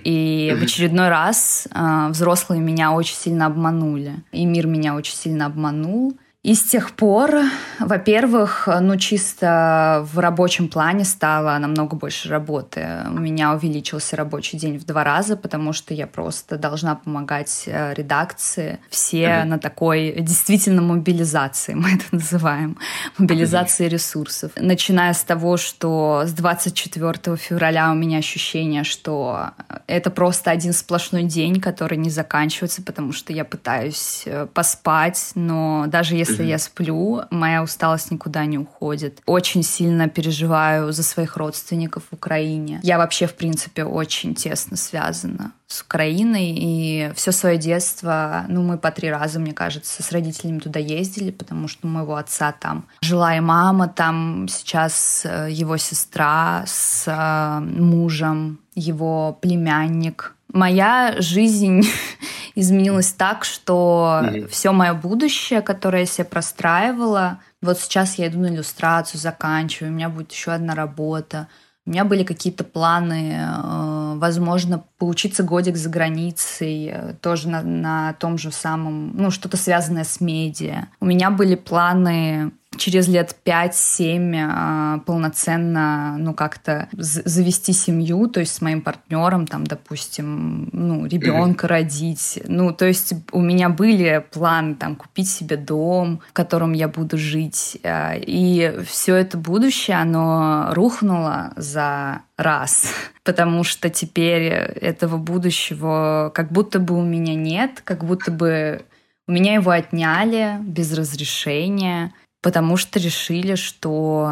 и 0.02 0.52
в 0.58 0.64
очередной 0.64 1.10
раз 1.10 1.68
э, 1.72 2.08
взрослые 2.08 2.60
меня 2.60 2.90
очень 2.90 3.14
сильно 3.14 3.46
обманули, 3.46 4.24
и 4.32 4.44
мир 4.44 4.66
меня 4.66 4.96
очень 4.96 5.14
сильно 5.14 5.46
обманул. 5.46 6.18
И 6.46 6.54
с 6.54 6.62
тех 6.62 6.92
пор, 6.92 7.40
во-первых, 7.80 8.68
ну 8.80 8.96
чисто 8.96 10.06
в 10.12 10.20
рабочем 10.20 10.68
плане 10.68 11.04
стало 11.04 11.58
намного 11.58 11.96
больше 11.96 12.28
работы. 12.28 12.86
У 13.08 13.18
меня 13.18 13.52
увеличился 13.52 14.14
рабочий 14.14 14.56
день 14.56 14.78
в 14.78 14.86
два 14.86 15.02
раза, 15.02 15.36
потому 15.36 15.72
что 15.72 15.92
я 15.92 16.06
просто 16.06 16.56
должна 16.56 16.94
помогать 16.94 17.64
э, 17.66 17.94
редакции. 17.94 18.78
Все 18.90 19.24
mm-hmm. 19.24 19.44
на 19.44 19.58
такой 19.58 20.14
действительно 20.20 20.82
мобилизации, 20.82 21.74
мы 21.74 21.94
это 21.94 22.04
называем, 22.12 22.78
мобилизации 23.18 23.86
mm-hmm. 23.86 23.90
ресурсов. 23.90 24.52
Начиная 24.54 25.14
с 25.14 25.24
того, 25.24 25.56
что 25.56 26.22
с 26.26 26.32
24 26.32 27.36
февраля 27.38 27.90
у 27.90 27.96
меня 27.96 28.18
ощущение, 28.18 28.84
что 28.84 29.50
это 29.88 30.12
просто 30.12 30.52
один 30.52 30.72
сплошной 30.72 31.24
день, 31.24 31.60
который 31.60 31.98
не 31.98 32.10
заканчивается, 32.10 32.82
потому 32.82 33.12
что 33.12 33.32
я 33.32 33.44
пытаюсь 33.44 34.22
э, 34.26 34.46
поспать, 34.54 35.32
но 35.34 35.86
даже 35.88 36.14
если 36.14 36.35
если 36.36 36.50
я 36.50 36.58
сплю, 36.58 37.22
моя 37.30 37.62
усталость 37.62 38.10
никуда 38.10 38.44
не 38.46 38.58
уходит. 38.58 39.20
Очень 39.26 39.62
сильно 39.62 40.08
переживаю 40.08 40.92
за 40.92 41.02
своих 41.02 41.36
родственников 41.36 42.04
в 42.10 42.14
Украине. 42.14 42.80
Я 42.82 42.98
вообще, 42.98 43.26
в 43.26 43.34
принципе, 43.34 43.84
очень 43.84 44.34
тесно 44.34 44.76
связана 44.76 45.52
с 45.66 45.82
Украиной, 45.82 46.54
и 46.56 47.10
все 47.16 47.32
свое 47.32 47.58
детство, 47.58 48.44
ну, 48.48 48.62
мы 48.62 48.78
по 48.78 48.92
три 48.92 49.10
раза, 49.10 49.40
мне 49.40 49.52
кажется, 49.52 50.02
с 50.02 50.12
родителями 50.12 50.60
туда 50.60 50.78
ездили, 50.78 51.32
потому 51.32 51.66
что 51.66 51.88
у 51.88 51.90
моего 51.90 52.14
отца 52.14 52.52
там 52.52 52.84
жила 53.00 53.36
и 53.36 53.40
мама, 53.40 53.88
там 53.88 54.46
сейчас 54.48 55.22
э, 55.24 55.48
его 55.50 55.76
сестра 55.76 56.62
с 56.66 57.04
э, 57.06 57.60
мужем, 57.60 58.60
его 58.76 59.36
племянник. 59.40 60.35
Моя 60.52 61.16
жизнь 61.18 61.82
изменилось 62.54 63.12
так, 63.12 63.44
что 63.44 64.20
mm-hmm. 64.22 64.48
все 64.48 64.72
мое 64.72 64.94
будущее, 64.94 65.62
которое 65.62 66.00
я 66.00 66.06
себе 66.06 66.24
простраивала, 66.24 67.40
вот 67.62 67.78
сейчас 67.78 68.16
я 68.16 68.28
иду 68.28 68.40
на 68.40 68.46
иллюстрацию, 68.46 69.20
заканчиваю, 69.20 69.92
у 69.92 69.94
меня 69.94 70.08
будет 70.08 70.32
еще 70.32 70.52
одна 70.52 70.74
работа. 70.74 71.48
У 71.84 71.90
меня 71.90 72.04
были 72.04 72.24
какие-то 72.24 72.64
планы, 72.64 73.32
э, 73.38 74.14
возможно, 74.16 74.82
поучиться 74.98 75.44
годик 75.44 75.76
за 75.76 75.88
границей, 75.88 76.90
э, 76.92 77.14
тоже 77.20 77.48
на, 77.48 77.62
на 77.62 78.12
том 78.14 78.38
же 78.38 78.50
самом, 78.50 79.16
ну, 79.16 79.30
что-то 79.30 79.56
связанное 79.56 80.02
с 80.02 80.20
медиа. 80.20 80.88
У 80.98 81.06
меня 81.06 81.30
были 81.30 81.54
планы 81.54 82.50
через 82.76 83.08
лет 83.08 83.36
5-7 83.44 84.34
а, 84.48 84.98
полноценно, 85.06 86.16
ну, 86.18 86.34
как-то 86.34 86.88
завести 86.92 87.72
семью, 87.72 88.28
то 88.28 88.40
есть 88.40 88.54
с 88.54 88.60
моим 88.60 88.82
партнером, 88.82 89.46
там, 89.46 89.64
допустим, 89.64 90.68
ну, 90.72 91.06
ребенка 91.06 91.68
родить. 91.68 92.40
Ну, 92.46 92.72
то 92.72 92.86
есть 92.86 93.14
у 93.32 93.40
меня 93.40 93.68
были 93.68 94.24
планы, 94.30 94.74
там, 94.74 94.96
купить 94.96 95.28
себе 95.28 95.56
дом, 95.56 96.20
в 96.28 96.32
котором 96.32 96.72
я 96.72 96.88
буду 96.88 97.18
жить. 97.18 97.78
А, 97.82 98.14
и 98.14 98.74
все 98.86 99.16
это 99.16 99.38
будущее, 99.38 99.96
оно 99.98 100.68
рухнуло 100.72 101.52
за 101.56 102.22
раз, 102.36 102.92
потому 103.24 103.64
что 103.64 103.90
теперь 103.90 104.44
этого 104.44 105.16
будущего 105.16 106.30
как 106.34 106.52
будто 106.52 106.78
бы 106.78 106.96
у 106.96 107.02
меня 107.02 107.34
нет, 107.34 107.80
как 107.84 108.04
будто 108.04 108.30
бы 108.30 108.82
у 109.28 109.32
меня 109.32 109.54
его 109.54 109.70
отняли 109.70 110.58
без 110.62 110.92
разрешения 110.96 112.12
потому 112.42 112.76
что 112.76 112.98
решили, 112.98 113.54
что 113.54 114.30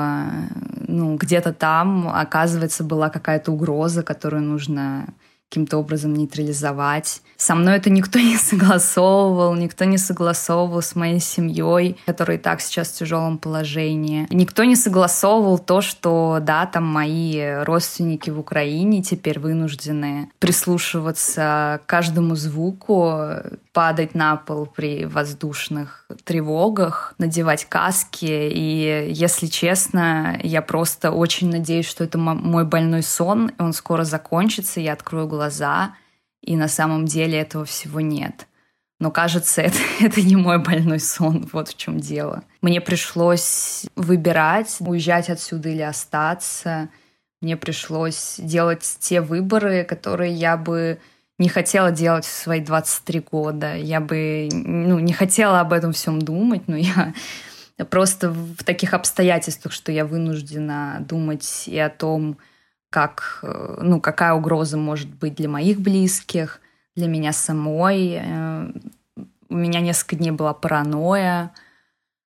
ну, 0.86 1.16
где-то 1.16 1.52
там, 1.52 2.08
оказывается, 2.08 2.84
была 2.84 3.10
какая-то 3.10 3.52
угроза, 3.52 4.02
которую 4.02 4.42
нужно 4.42 5.08
каким-то 5.48 5.78
образом 5.78 6.14
нейтрализовать. 6.14 7.22
Со 7.36 7.54
мной 7.54 7.76
это 7.76 7.90
никто 7.90 8.18
не 8.20 8.36
согласовывал, 8.36 9.54
никто 9.54 9.84
не 9.84 9.98
согласовывал 9.98 10.82
с 10.82 10.94
моей 10.94 11.20
семьей, 11.20 11.96
которая 12.06 12.38
и 12.38 12.40
так 12.40 12.60
сейчас 12.60 12.88
в 12.88 12.98
тяжелом 12.98 13.38
положении. 13.38 14.26
Никто 14.30 14.64
не 14.64 14.76
согласовывал 14.76 15.58
то, 15.58 15.80
что, 15.80 16.38
да, 16.40 16.66
там 16.66 16.84
мои 16.84 17.40
родственники 17.62 18.30
в 18.30 18.38
Украине 18.40 19.02
теперь 19.02 19.38
вынуждены 19.38 20.30
прислушиваться 20.38 21.80
к 21.84 21.86
каждому 21.86 22.34
звуку, 22.34 23.14
падать 23.72 24.14
на 24.14 24.36
пол 24.36 24.66
при 24.66 25.04
воздушных 25.04 26.06
тревогах, 26.24 27.14
надевать 27.18 27.66
каски. 27.66 28.24
И, 28.24 29.08
если 29.10 29.46
честно, 29.46 30.38
я 30.42 30.62
просто 30.62 31.10
очень 31.10 31.50
надеюсь, 31.50 31.86
что 31.86 32.04
это 32.04 32.16
мой 32.16 32.64
больной 32.64 33.02
сон, 33.02 33.48
и 33.48 33.62
он 33.62 33.72
скоро 33.72 34.04
закончится, 34.04 34.80
я 34.80 34.92
открою 34.92 35.26
глаза, 35.34 35.94
и 36.42 36.56
на 36.56 36.68
самом 36.68 37.06
деле 37.06 37.40
этого 37.40 37.64
всего 37.64 38.00
нет. 38.00 38.46
Но 39.00 39.10
кажется, 39.10 39.62
это, 39.68 39.78
это 40.00 40.22
не 40.22 40.36
мой 40.36 40.58
больной 40.58 41.00
сон, 41.00 41.48
вот 41.52 41.68
в 41.68 41.76
чем 41.76 42.00
дело. 42.00 42.44
Мне 42.62 42.80
пришлось 42.80 43.86
выбирать, 43.96 44.76
уезжать 44.80 45.30
отсюда 45.30 45.68
или 45.68 45.82
остаться. 45.82 46.88
Мне 47.40 47.56
пришлось 47.56 48.36
делать 48.38 48.96
те 49.00 49.20
выборы, 49.20 49.84
которые 49.84 50.32
я 50.32 50.56
бы 50.56 50.98
не 51.38 51.48
хотела 51.48 51.90
делать 51.90 52.24
в 52.24 52.32
свои 52.32 52.60
23 52.60 53.20
года. 53.20 53.74
Я 53.74 54.00
бы 54.00 54.48
ну, 54.52 55.00
не 55.00 55.12
хотела 55.12 55.60
об 55.60 55.72
этом 55.72 55.92
всем 55.92 56.22
думать, 56.22 56.68
но 56.68 56.76
я 56.76 57.12
просто 57.90 58.30
в 58.30 58.62
таких 58.64 58.94
обстоятельствах, 58.94 59.72
что 59.72 59.90
я 59.90 60.04
вынуждена 60.04 60.98
думать 61.00 61.64
и 61.66 61.78
о 61.78 61.90
том, 61.90 62.38
как, 62.94 63.40
э, 63.42 63.78
ну, 63.82 64.00
какая 64.00 64.34
угроза 64.34 64.76
может 64.76 65.08
быть 65.08 65.34
для 65.34 65.48
моих 65.48 65.80
близких, 65.80 66.60
для 66.94 67.08
меня 67.08 67.32
самой. 67.32 68.20
Э, 68.22 68.70
у 69.48 69.56
меня 69.56 69.80
несколько 69.80 70.14
дней 70.14 70.30
была 70.30 70.54
паранойя, 70.54 71.50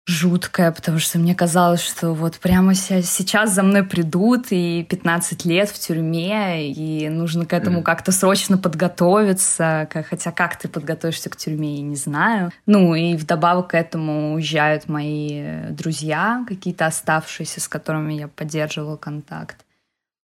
жуткая, 0.06 0.74
потому 0.74 1.00
что 1.00 1.18
мне 1.18 1.34
казалось, 1.34 1.80
что 1.80 2.12
вот 2.14 2.40
прямо 2.40 2.74
сейчас 2.74 3.54
за 3.54 3.64
мной 3.64 3.84
придут, 3.84 4.48
и 4.50 4.86
15 4.90 5.46
лет 5.46 5.70
в 5.70 5.80
тюрьме, 5.80 6.70
и 6.70 7.08
нужно 7.08 7.46
к 7.46 7.54
этому 7.54 7.80
mm. 7.80 7.84
как-то 7.84 8.12
срочно 8.12 8.58
подготовиться, 8.58 9.88
хотя 9.94 10.34
как 10.34 10.58
ты 10.58 10.68
подготовишься 10.68 11.30
к 11.30 11.38
тюрьме, 11.38 11.78
я 11.78 11.84
не 11.84 11.96
знаю. 11.96 12.52
Ну 12.66 12.96
и 12.96 13.16
вдобавок 13.16 13.70
к 13.70 13.76
этому 13.76 14.34
уезжают 14.34 14.90
мои 14.90 15.70
друзья, 15.70 16.44
какие-то 16.46 16.86
оставшиеся, 16.86 17.62
с 17.62 17.70
которыми 17.70 18.16
я 18.16 18.28
поддерживала 18.28 18.98
контакт. 18.98 19.56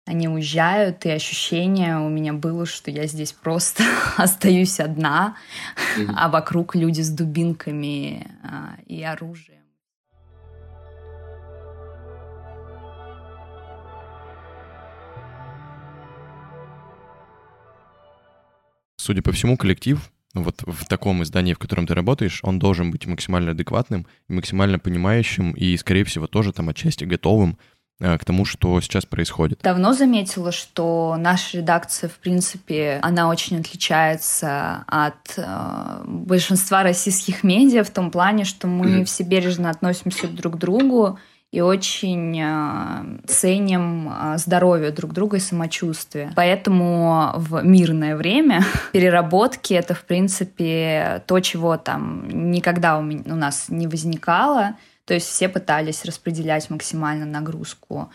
Они 0.06 0.28
уезжают, 0.28 1.06
и 1.06 1.11
ощущение 1.11 1.99
у 1.99 2.11
меня 2.11 2.34
было, 2.34 2.66
что 2.66 2.90
я 2.90 3.06
здесь 3.06 3.32
просто 3.32 3.84
остаюсь 4.18 4.78
одна, 4.78 5.37
mm-hmm. 5.96 6.12
а 6.14 6.28
вокруг 6.28 6.75
люди 6.75 7.00
с 7.00 7.08
дубинками 7.08 8.26
а, 8.42 8.76
и 8.87 9.02
оружием. 9.02 9.54
Судя 18.99 19.23
по 19.23 19.32
всему, 19.32 19.56
коллектив 19.56 20.11
вот 20.34 20.62
в 20.66 20.84
таком 20.87 21.23
издании, 21.23 21.54
в 21.54 21.58
котором 21.58 21.87
ты 21.87 21.94
работаешь, 21.94 22.40
он 22.42 22.58
должен 22.58 22.90
быть 22.90 23.06
максимально 23.06 23.52
адекватным, 23.52 24.06
максимально 24.28 24.78
понимающим 24.78 25.52
и, 25.52 25.76
скорее 25.76 26.04
всего, 26.04 26.26
тоже 26.26 26.52
там 26.52 26.68
отчасти 26.68 27.04
готовым 27.04 27.58
к 28.00 28.24
тому, 28.24 28.44
что 28.44 28.80
сейчас 28.80 29.06
происходит. 29.06 29.60
Давно 29.62 29.92
заметила, 29.92 30.52
что 30.52 31.16
наша 31.18 31.58
редакция, 31.58 32.08
в 32.10 32.14
принципе, 32.14 32.98
она 33.02 33.28
очень 33.28 33.60
отличается 33.60 34.84
от 34.86 35.34
э, 35.36 36.02
большинства 36.04 36.82
российских 36.82 37.44
медиа 37.44 37.84
в 37.84 37.90
том 37.90 38.10
плане, 38.10 38.44
что 38.44 38.66
мы 38.66 38.86
mm-hmm. 38.86 39.04
все 39.04 39.22
бережно 39.22 39.70
относимся 39.70 40.26
друг 40.26 40.54
к 40.54 40.58
другу, 40.58 41.18
и 41.54 41.60
очень 41.60 42.36
э, 42.42 43.26
ценим 43.28 44.08
э, 44.08 44.38
здоровье 44.38 44.90
друг 44.90 45.12
друга 45.12 45.36
и 45.36 45.40
самочувствие. 45.40 46.32
Поэтому 46.34 47.30
в 47.36 47.62
мирное 47.62 48.16
время 48.16 48.64
переработки— 48.92 49.72
это, 49.74 49.94
в 49.94 50.04
принципе, 50.04 51.22
то, 51.28 51.38
чего 51.38 51.76
там 51.76 52.50
никогда 52.50 52.98
у, 52.98 53.02
меня, 53.02 53.22
у 53.26 53.37
нас 53.37 53.66
не 53.68 53.87
возникало. 53.87 54.74
То 55.05 55.14
есть 55.14 55.29
все 55.29 55.49
пытались 55.49 56.05
распределять 56.05 56.71
максимально 56.71 57.27
нагрузку 57.27 58.11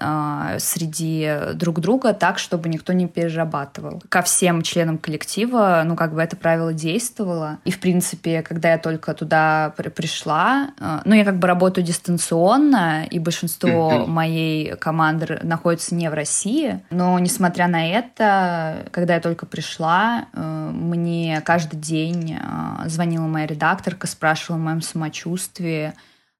а, 0.00 0.58
среди 0.58 1.30
друг 1.54 1.80
друга 1.80 2.14
так, 2.14 2.38
чтобы 2.38 2.68
никто 2.70 2.94
не 2.94 3.06
перерабатывал. 3.06 4.02
Ко 4.08 4.22
всем 4.22 4.62
членам 4.62 4.96
коллектива, 4.96 5.82
ну, 5.84 5.96
как 5.96 6.14
бы 6.14 6.22
это 6.22 6.34
правило 6.34 6.72
действовало. 6.72 7.58
И, 7.64 7.70
в 7.70 7.78
принципе, 7.78 8.42
когда 8.42 8.72
я 8.72 8.78
только 8.78 9.12
туда 9.12 9.74
пришла, 9.94 10.70
а, 10.80 11.02
ну, 11.04 11.14
я 11.14 11.24
как 11.24 11.38
бы 11.38 11.46
работаю 11.46 11.84
дистанционно, 11.84 13.04
и 13.04 13.18
большинство 13.18 14.06
моей 14.06 14.76
команды 14.76 15.38
находится 15.42 15.94
не 15.94 16.08
в 16.08 16.14
России, 16.14 16.80
но, 16.90 17.18
несмотря 17.18 17.68
на 17.68 17.86
это, 17.86 18.86
когда 18.92 19.16
я 19.16 19.20
только 19.20 19.44
пришла, 19.44 20.26
э, 20.32 20.70
мне 20.72 21.42
каждый 21.44 21.78
день 21.78 22.38
а, 22.40 22.88
звонила 22.88 23.26
моя 23.26 23.46
редакторка, 23.46 24.06
спрашивала 24.06 24.58
о 24.58 24.64
моем 24.64 24.80
самочувствии, 24.80 25.92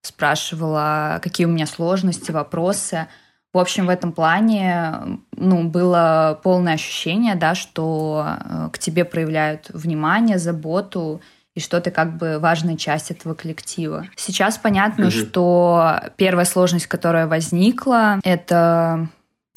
спрашивала, 0.02 1.20
какие 1.22 1.46
у 1.46 1.50
меня 1.50 1.66
сложности, 1.66 2.30
вопросы. 2.30 3.06
В 3.52 3.58
общем, 3.58 3.86
в 3.86 3.90
этом 3.90 4.12
плане 4.12 5.20
ну, 5.36 5.68
было 5.68 6.40
полное 6.42 6.74
ощущение, 6.74 7.34
да, 7.34 7.54
что 7.54 8.26
э, 8.26 8.68
к 8.72 8.78
тебе 8.78 9.04
проявляют 9.04 9.68
внимание, 9.70 10.38
заботу, 10.38 11.20
и 11.54 11.60
что 11.60 11.80
ты 11.80 11.90
как 11.90 12.16
бы 12.16 12.38
важная 12.38 12.76
часть 12.76 13.10
этого 13.10 13.34
коллектива. 13.34 14.06
Сейчас 14.16 14.56
понятно, 14.56 15.04
mm-hmm. 15.04 15.28
что 15.28 16.00
первая 16.16 16.46
сложность, 16.46 16.86
которая 16.86 17.26
возникла, 17.26 18.20
это 18.24 19.08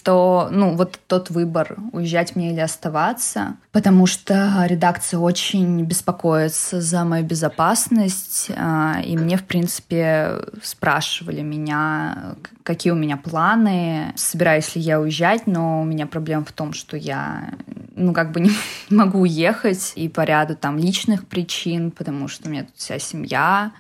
то, 0.05 0.49
ну, 0.51 0.75
вот 0.75 0.99
тот 1.07 1.31
выбор, 1.31 1.77
уезжать 1.91 2.35
мне 2.35 2.51
или 2.51 2.59
оставаться, 2.59 3.55
потому 3.71 4.05
что 4.05 4.63
редакция 4.67 5.19
очень 5.19 5.83
беспокоится 5.83 6.79
за 6.79 7.03
мою 7.03 7.25
безопасность, 7.25 8.51
а, 8.55 9.01
и 9.03 9.17
мне, 9.17 9.35
в 9.35 9.43
принципе, 9.43 10.43
спрашивали 10.61 11.41
меня, 11.41 12.35
какие 12.61 12.93
у 12.93 12.95
меня 12.95 13.17
планы, 13.17 14.13
собираюсь 14.15 14.75
ли 14.75 14.83
я 14.83 15.01
уезжать, 15.01 15.47
но 15.47 15.81
у 15.81 15.85
меня 15.85 16.05
проблема 16.05 16.45
в 16.45 16.51
том, 16.51 16.73
что 16.73 16.95
я, 16.97 17.55
ну, 17.95 18.13
как 18.13 18.31
бы 18.31 18.41
не 18.41 18.51
могу 18.91 19.21
уехать, 19.21 19.93
и 19.95 20.07
по 20.07 20.21
ряду 20.21 20.55
там 20.55 20.77
личных 20.77 21.25
причин, 21.25 21.89
потому 21.89 22.27
что 22.27 22.47
у 22.47 22.51
меня 22.51 22.65
тут 22.65 22.75
вся 22.75 22.99
семья, 22.99 23.71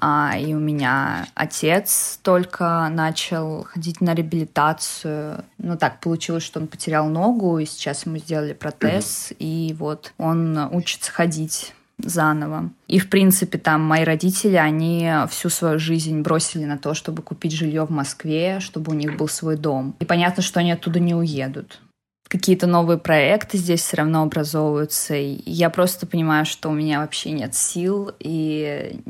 а, 0.00 0.36
и 0.38 0.52
у 0.54 0.58
меня 0.58 1.26
отец 1.34 2.18
только 2.22 2.88
начал 2.90 3.64
ходить 3.64 4.00
на 4.00 4.14
реабилитацию. 4.14 5.44
Ну 5.58 5.76
так 5.76 6.00
получилось, 6.00 6.42
что 6.42 6.60
он 6.60 6.66
потерял 6.66 7.08
ногу, 7.08 7.58
и 7.58 7.64
сейчас 7.64 8.06
ему 8.06 8.18
сделали 8.18 8.52
протез, 8.52 9.30
mm-hmm. 9.30 9.36
и 9.38 9.74
вот 9.78 10.12
он 10.18 10.58
учится 10.72 11.10
ходить 11.12 11.74
заново. 11.98 12.70
И, 12.88 12.98
в 12.98 13.08
принципе, 13.08 13.56
там 13.56 13.82
мои 13.82 14.04
родители, 14.04 14.56
они 14.56 15.10
всю 15.30 15.48
свою 15.48 15.78
жизнь 15.78 16.20
бросили 16.20 16.64
на 16.64 16.76
то, 16.76 16.92
чтобы 16.92 17.22
купить 17.22 17.52
жилье 17.52 17.86
в 17.86 17.90
Москве, 17.90 18.60
чтобы 18.60 18.92
у 18.92 18.94
них 18.94 19.16
был 19.16 19.28
свой 19.28 19.56
дом. 19.56 19.96
И 19.98 20.04
понятно, 20.04 20.42
что 20.42 20.60
они 20.60 20.72
оттуда 20.72 21.00
не 21.00 21.14
уедут 21.14 21.80
какие-то 22.28 22.66
новые 22.66 22.98
проекты 22.98 23.56
здесь 23.56 23.82
все 23.82 23.98
равно 23.98 24.22
образовываются. 24.22 25.14
И 25.14 25.40
я 25.46 25.70
просто 25.70 26.06
понимаю, 26.06 26.44
что 26.44 26.68
у 26.68 26.72
меня 26.72 27.00
вообще 27.00 27.30
нет 27.30 27.54
сил, 27.54 28.10
и 28.18 29.00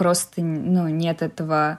просто 0.00 0.40
ну, 0.40 0.88
нет 0.88 1.20
этого 1.20 1.78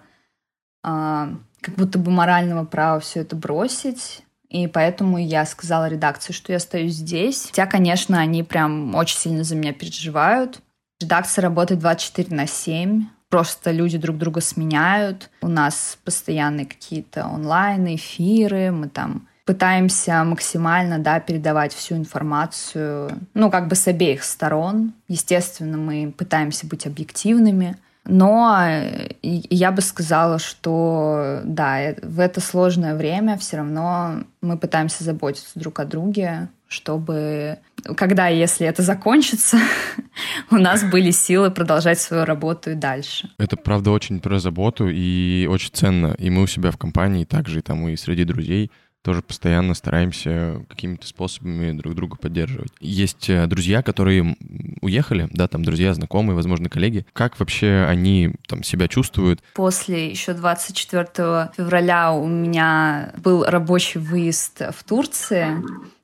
а, 0.83 1.29
как 1.59 1.73
будто 1.73 1.97
бы 1.97 2.11
морального 2.11 2.65
права 2.65 2.99
все 2.99 3.21
это 3.21 3.35
бросить. 3.35 4.21
И 4.47 4.67
поэтому 4.67 5.17
я 5.17 5.43
сказала 5.47 5.87
редакции, 5.87 6.31
что 6.31 6.51
я 6.51 6.57
остаюсь 6.57 6.93
здесь. 6.93 7.47
Хотя, 7.47 7.65
конечно, 7.65 8.19
они 8.19 8.43
прям 8.43 8.93
очень 8.93 9.17
сильно 9.17 9.43
за 9.43 9.55
меня 9.55 9.73
переживают. 9.73 10.59
Редакция 10.99 11.41
работает 11.41 11.79
24 11.79 12.35
на 12.35 12.45
7. 12.45 13.07
Просто 13.29 13.71
люди 13.71 13.97
друг 13.97 14.19
друга 14.19 14.39
сменяют. 14.41 15.31
У 15.41 15.47
нас 15.47 15.97
постоянные 16.05 16.67
какие-то 16.67 17.25
онлайн 17.25 17.95
эфиры. 17.95 18.69
Мы 18.69 18.87
там 18.87 19.27
пытаемся 19.45 20.23
максимально 20.23 20.99
да, 20.99 21.19
передавать 21.19 21.73
всю 21.73 21.95
информацию, 21.95 23.17
ну, 23.33 23.49
как 23.49 23.67
бы 23.67 23.73
с 23.73 23.87
обеих 23.87 24.23
сторон. 24.23 24.93
Естественно, 25.07 25.77
мы 25.77 26.13
пытаемся 26.15 26.67
быть 26.67 26.85
объективными. 26.85 27.77
Но 28.05 28.57
э, 28.67 29.09
я 29.21 29.71
бы 29.71 29.81
сказала, 29.81 30.39
что 30.39 31.41
да, 31.43 31.81
э, 31.81 31.95
в 32.01 32.19
это 32.19 32.41
сложное 32.41 32.95
время 32.95 33.37
все 33.37 33.57
равно 33.57 34.23
мы 34.41 34.57
пытаемся 34.57 35.03
заботиться 35.03 35.59
друг 35.59 35.79
о 35.79 35.85
друге, 35.85 36.49
чтобы 36.67 37.59
когда, 37.95 38.27
если 38.27 38.65
это 38.65 38.81
закончится, 38.81 39.57
у 40.51 40.55
нас 40.55 40.83
были 40.83 41.11
силы 41.11 41.51
продолжать 41.51 41.99
свою 41.99 42.25
работу 42.25 42.71
и 42.71 42.75
дальше. 42.75 43.29
Это, 43.37 43.57
правда, 43.57 43.91
очень 43.91 44.19
про 44.19 44.39
заботу 44.39 44.87
и 44.89 45.47
очень 45.49 45.71
ценно. 45.73 46.15
И 46.17 46.29
мы 46.29 46.43
у 46.43 46.47
себя 46.47 46.71
в 46.71 46.77
компании 46.77 47.25
также, 47.25 47.59
и 47.59 47.61
там 47.61 47.87
и 47.87 47.95
среди 47.95 48.23
друзей 48.23 48.71
тоже 49.01 49.21
постоянно 49.21 49.73
стараемся 49.73 50.63
какими-то 50.69 51.07
способами 51.07 51.71
друг 51.71 51.95
друга 51.95 52.17
поддерживать. 52.17 52.71
Есть 52.79 53.29
э, 53.29 53.47
друзья, 53.47 53.81
которые 53.81 54.35
уехали, 54.81 55.27
да, 55.31 55.47
там 55.47 55.63
друзья, 55.63 55.93
знакомые, 55.93 56.35
возможно, 56.35 56.69
коллеги. 56.69 57.05
Как 57.13 57.39
вообще 57.39 57.85
они 57.87 58.35
там 58.47 58.63
себя 58.63 58.87
чувствуют? 58.87 59.41
После 59.53 60.09
еще 60.09 60.33
24 60.33 61.51
февраля 61.57 62.11
у 62.11 62.27
меня 62.27 63.13
был 63.17 63.43
рабочий 63.43 63.99
выезд 63.99 64.61
в 64.75 64.83
Турции. 64.83 65.47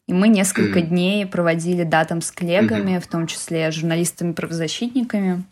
И 0.07 0.13
мы 0.13 0.29
несколько 0.29 0.81
дней 0.81 1.25
проводили 1.25 1.83
да, 1.83 2.05
там 2.05 2.21
с 2.21 2.31
коллегами, 2.31 2.99
в 2.99 3.07
том 3.07 3.27
числе 3.27 3.71
журналистами-правозащитниками. 3.71 5.43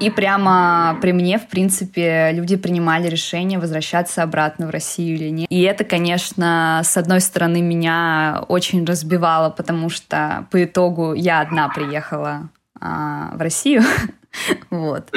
И 0.00 0.10
прямо 0.10 0.98
при 1.00 1.12
мне, 1.12 1.38
в 1.38 1.48
принципе, 1.48 2.30
люди 2.32 2.56
принимали 2.56 3.08
решение 3.08 3.58
возвращаться 3.58 4.22
обратно 4.22 4.66
в 4.66 4.70
Россию 4.70 5.16
или 5.16 5.28
нет. 5.28 5.46
И 5.50 5.62
это, 5.62 5.84
конечно, 5.84 6.80
с 6.84 6.96
одной 6.96 7.20
стороны, 7.20 7.62
меня 7.62 8.44
очень 8.48 8.84
разбивало, 8.84 9.50
потому 9.50 9.88
что 9.90 10.46
по 10.50 10.64
итогу 10.64 11.14
я 11.14 11.40
одна 11.40 11.68
приехала 11.68 12.48
а, 12.80 13.30
в 13.34 13.40
Россию. 13.40 13.82
вот. 14.70 15.10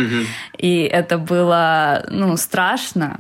И 0.58 0.82
это 0.82 1.18
было, 1.18 2.06
ну, 2.10 2.38
страшно. 2.38 3.20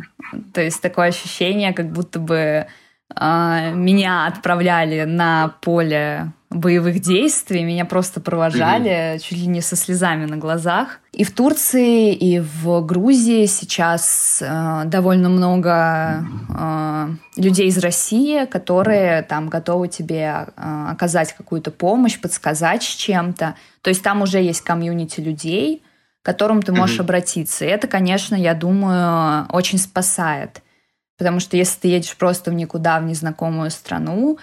То 0.54 0.62
есть 0.62 0.82
такое 0.82 1.08
ощущение, 1.08 1.74
как 1.74 1.91
будто 1.91 2.20
бы 2.20 2.67
а, 3.15 3.72
меня 3.72 4.28
отправляли 4.28 5.04
на 5.06 5.56
поле 5.62 6.32
боевых 6.50 7.02
действий, 7.02 7.64
меня 7.64 7.84
просто 7.84 8.22
провожали 8.22 9.16
mm-hmm. 9.16 9.20
чуть 9.20 9.38
ли 9.38 9.48
не 9.48 9.62
со 9.62 9.76
слезами 9.76 10.26
на 10.26 10.38
глазах. 10.38 11.00
И 11.12 11.24
в 11.24 11.32
Турции, 11.32 12.14
и 12.14 12.40
в 12.40 12.82
Грузии 12.86 13.46
сейчас 13.48 14.42
э, 14.42 14.84
довольно 14.86 15.28
много 15.28 16.26
э, 16.50 17.10
людей 17.36 17.68
из 17.68 17.78
России, 17.80 18.46
которые 18.46 19.24
там 19.24 19.50
готовы 19.50 19.90
тебе 19.90 20.48
э, 20.56 20.88
оказать 20.90 21.34
какую-то 21.34 21.72
помощь, 21.72 22.20
подсказать 22.20 22.84
с 22.84 22.96
чем-то. 22.96 23.56
То 23.82 23.90
есть 23.90 24.02
там 24.02 24.22
уже 24.22 24.42
есть 24.42 24.62
комьюнити 24.62 25.20
людей, 25.20 25.84
к 26.22 26.26
которым 26.26 26.62
ты 26.62 26.72
можешь 26.72 26.98
mm-hmm. 26.98 27.02
обратиться. 27.02 27.66
И 27.66 27.70
это, 27.70 27.88
конечно, 27.88 28.36
я 28.36 28.54
думаю, 28.54 29.48
очень 29.52 29.80
спасает. 29.80 30.62
Потому 31.18 31.40
что 31.40 31.58
если 31.58 31.80
ты 31.82 31.88
едешь 31.90 32.16
просто 32.16 32.52
в 32.52 32.54
никуда, 32.54 33.00
в 33.00 33.04
незнакомую 33.04 33.72
страну, 33.72 34.38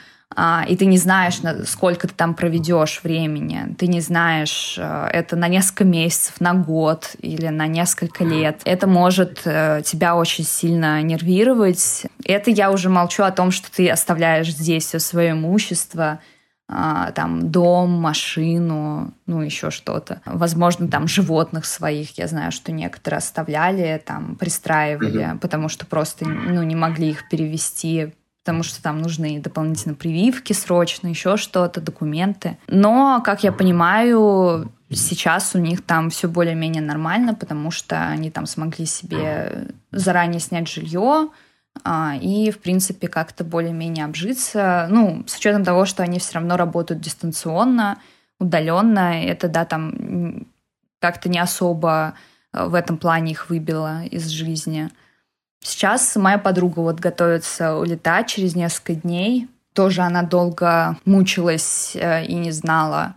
и 0.69 0.77
ты 0.77 0.87
не 0.87 0.99
знаешь, 0.99 1.41
сколько 1.67 2.09
ты 2.09 2.15
там 2.15 2.35
проведешь 2.35 3.01
времени, 3.05 3.75
ты 3.79 3.87
не 3.87 4.01
знаешь, 4.01 4.77
э, 4.79 5.09
это 5.13 5.37
на 5.37 5.49
несколько 5.49 5.85
месяцев, 5.85 6.41
на 6.41 6.55
год 6.55 7.15
или 7.21 7.49
на 7.49 7.67
несколько 7.67 8.25
лет. 8.25 8.61
Это 8.65 8.87
может 8.87 9.43
э, 9.45 9.83
тебя 9.85 10.17
очень 10.17 10.45
сильно 10.45 11.01
нервировать. 11.03 12.07
Это 12.25 12.51
я 12.51 12.73
уже 12.73 12.89
молчу 12.89 13.23
о 13.23 13.31
том, 13.31 13.51
что 13.51 13.71
ты 13.71 13.89
оставляешь 13.89 14.53
здесь 14.53 14.87
все 14.87 14.99
свое 14.99 15.33
имущество, 15.33 16.19
а, 16.67 17.13
там 17.13 17.51
дом, 17.51 17.91
машину, 17.91 19.13
ну 19.27 19.43
еще 19.43 19.71
что-то. 19.71 20.23
Возможно, 20.25 20.89
там 20.89 21.07
животных 21.07 21.67
своих, 21.67 22.17
я 22.19 22.27
знаю, 22.27 22.53
что 22.53 22.73
некоторые 22.73 23.19
оставляли, 23.19 24.03
там 24.05 24.37
пристраивали, 24.37 25.27
mm-hmm. 25.27 25.39
потому 25.41 25.69
что 25.69 25.85
просто 25.85 26.27
ну, 26.27 26.63
не 26.63 26.75
могли 26.75 27.11
их 27.11 27.29
перевести 27.29 28.15
потому 28.45 28.63
что 28.63 28.83
там 28.83 29.01
нужны 29.01 29.41
дополнительно 29.41 29.95
прививки 29.95 30.53
срочно, 30.53 31.09
еще 31.09 31.39
что-то, 31.39 31.81
документы. 31.81 32.59
Но, 32.69 33.23
как 33.25 33.43
я 33.43 33.53
понимаю, 33.53 34.71
сейчас 34.91 35.55
у 35.55 35.59
них 35.59 35.83
там 35.83 36.11
все 36.11 36.29
более-менее 36.29 36.83
нормально, 36.83 37.33
потому 37.33 37.71
что 37.71 38.07
они 38.07 38.31
там 38.31 38.45
смогли 38.45 38.85
себе 38.85 39.69
заранее 39.93 40.41
снять 40.41 40.69
жилье, 40.69 41.31
а, 41.85 42.17
и, 42.21 42.51
в 42.51 42.59
принципе, 42.59 43.09
как-то 43.09 43.45
более-менее 43.45 44.05
обжиться. 44.05 44.89
Ну, 44.91 45.25
с 45.27 45.39
учетом 45.39 45.65
того, 45.65 45.87
что 45.87 46.03
они 46.03 46.19
все 46.19 46.35
равно 46.35 46.59
работают 46.59 47.01
дистанционно, 47.01 47.99
удаленно, 48.39 49.25
это, 49.25 49.49
да, 49.49 49.65
там 49.65 50.47
как-то 51.01 51.31
не 51.31 51.39
особо 51.39 52.13
э, 52.53 52.67
в 52.67 52.75
этом 52.75 52.99
плане 52.99 53.33
их 53.33 53.49
выбило 53.49 54.05
из 54.05 54.29
жизни. 54.29 54.91
Сейчас 55.65 56.15
моя 56.17 56.37
подруга 56.37 56.81
вот 56.81 57.01
готовится 57.01 57.77
улетать 57.77 58.29
через 58.29 58.55
несколько 58.55 58.95
дней. 58.95 59.49
Тоже 59.73 60.03
она 60.03 60.23
долго 60.23 60.99
мучилась 61.07 61.97
э, 61.97 62.27
и 62.27 62.35
не 62.35 62.53
знала, 62.53 63.15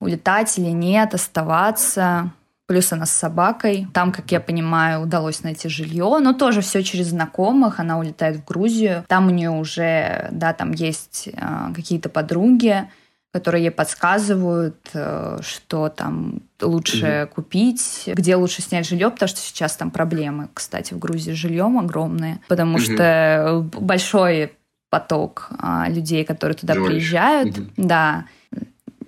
улетать 0.00 0.58
или 0.58 0.70
нет, 0.70 1.14
оставаться. 1.14 2.32
Плюс 2.66 2.92
она 2.92 3.06
с 3.06 3.12
собакой. 3.12 3.86
Там, 3.94 4.10
как 4.10 4.30
я 4.32 4.40
понимаю, 4.40 5.02
удалось 5.02 5.44
найти 5.44 5.68
жилье. 5.68 6.18
Но 6.20 6.32
тоже 6.32 6.62
все 6.62 6.82
через 6.82 7.06
знакомых. 7.06 7.78
Она 7.78 7.96
улетает 7.96 8.38
в 8.38 8.44
Грузию. 8.44 9.04
Там 9.06 9.28
у 9.28 9.30
нее 9.30 9.50
уже, 9.50 10.28
да, 10.32 10.52
там 10.52 10.72
есть 10.72 11.28
э, 11.32 11.72
какие-то 11.74 12.08
подруги 12.08 12.88
которые 13.32 13.64
ей 13.64 13.70
подсказывают, 13.70 14.90
э, 14.94 15.38
что 15.42 15.88
там 15.88 16.40
лучше 16.60 17.24
угу. 17.24 17.34
купить, 17.34 18.04
где 18.06 18.36
лучше 18.36 18.62
снять 18.62 18.86
жилье, 18.86 19.10
потому 19.10 19.28
что 19.28 19.40
сейчас 19.40 19.76
там 19.76 19.90
проблемы, 19.90 20.48
кстати, 20.54 20.94
в 20.94 20.98
Грузии 20.98 21.32
с 21.32 21.36
жильем 21.36 21.78
огромные, 21.78 22.40
потому 22.48 22.76
угу. 22.76 22.80
что 22.80 23.68
большой 23.80 24.52
поток 24.90 25.50
а, 25.58 25.88
людей, 25.88 26.24
которые 26.24 26.56
туда 26.56 26.74
Живешь. 26.74 26.88
приезжают, 26.88 27.58
угу. 27.58 27.66
да, 27.76 28.24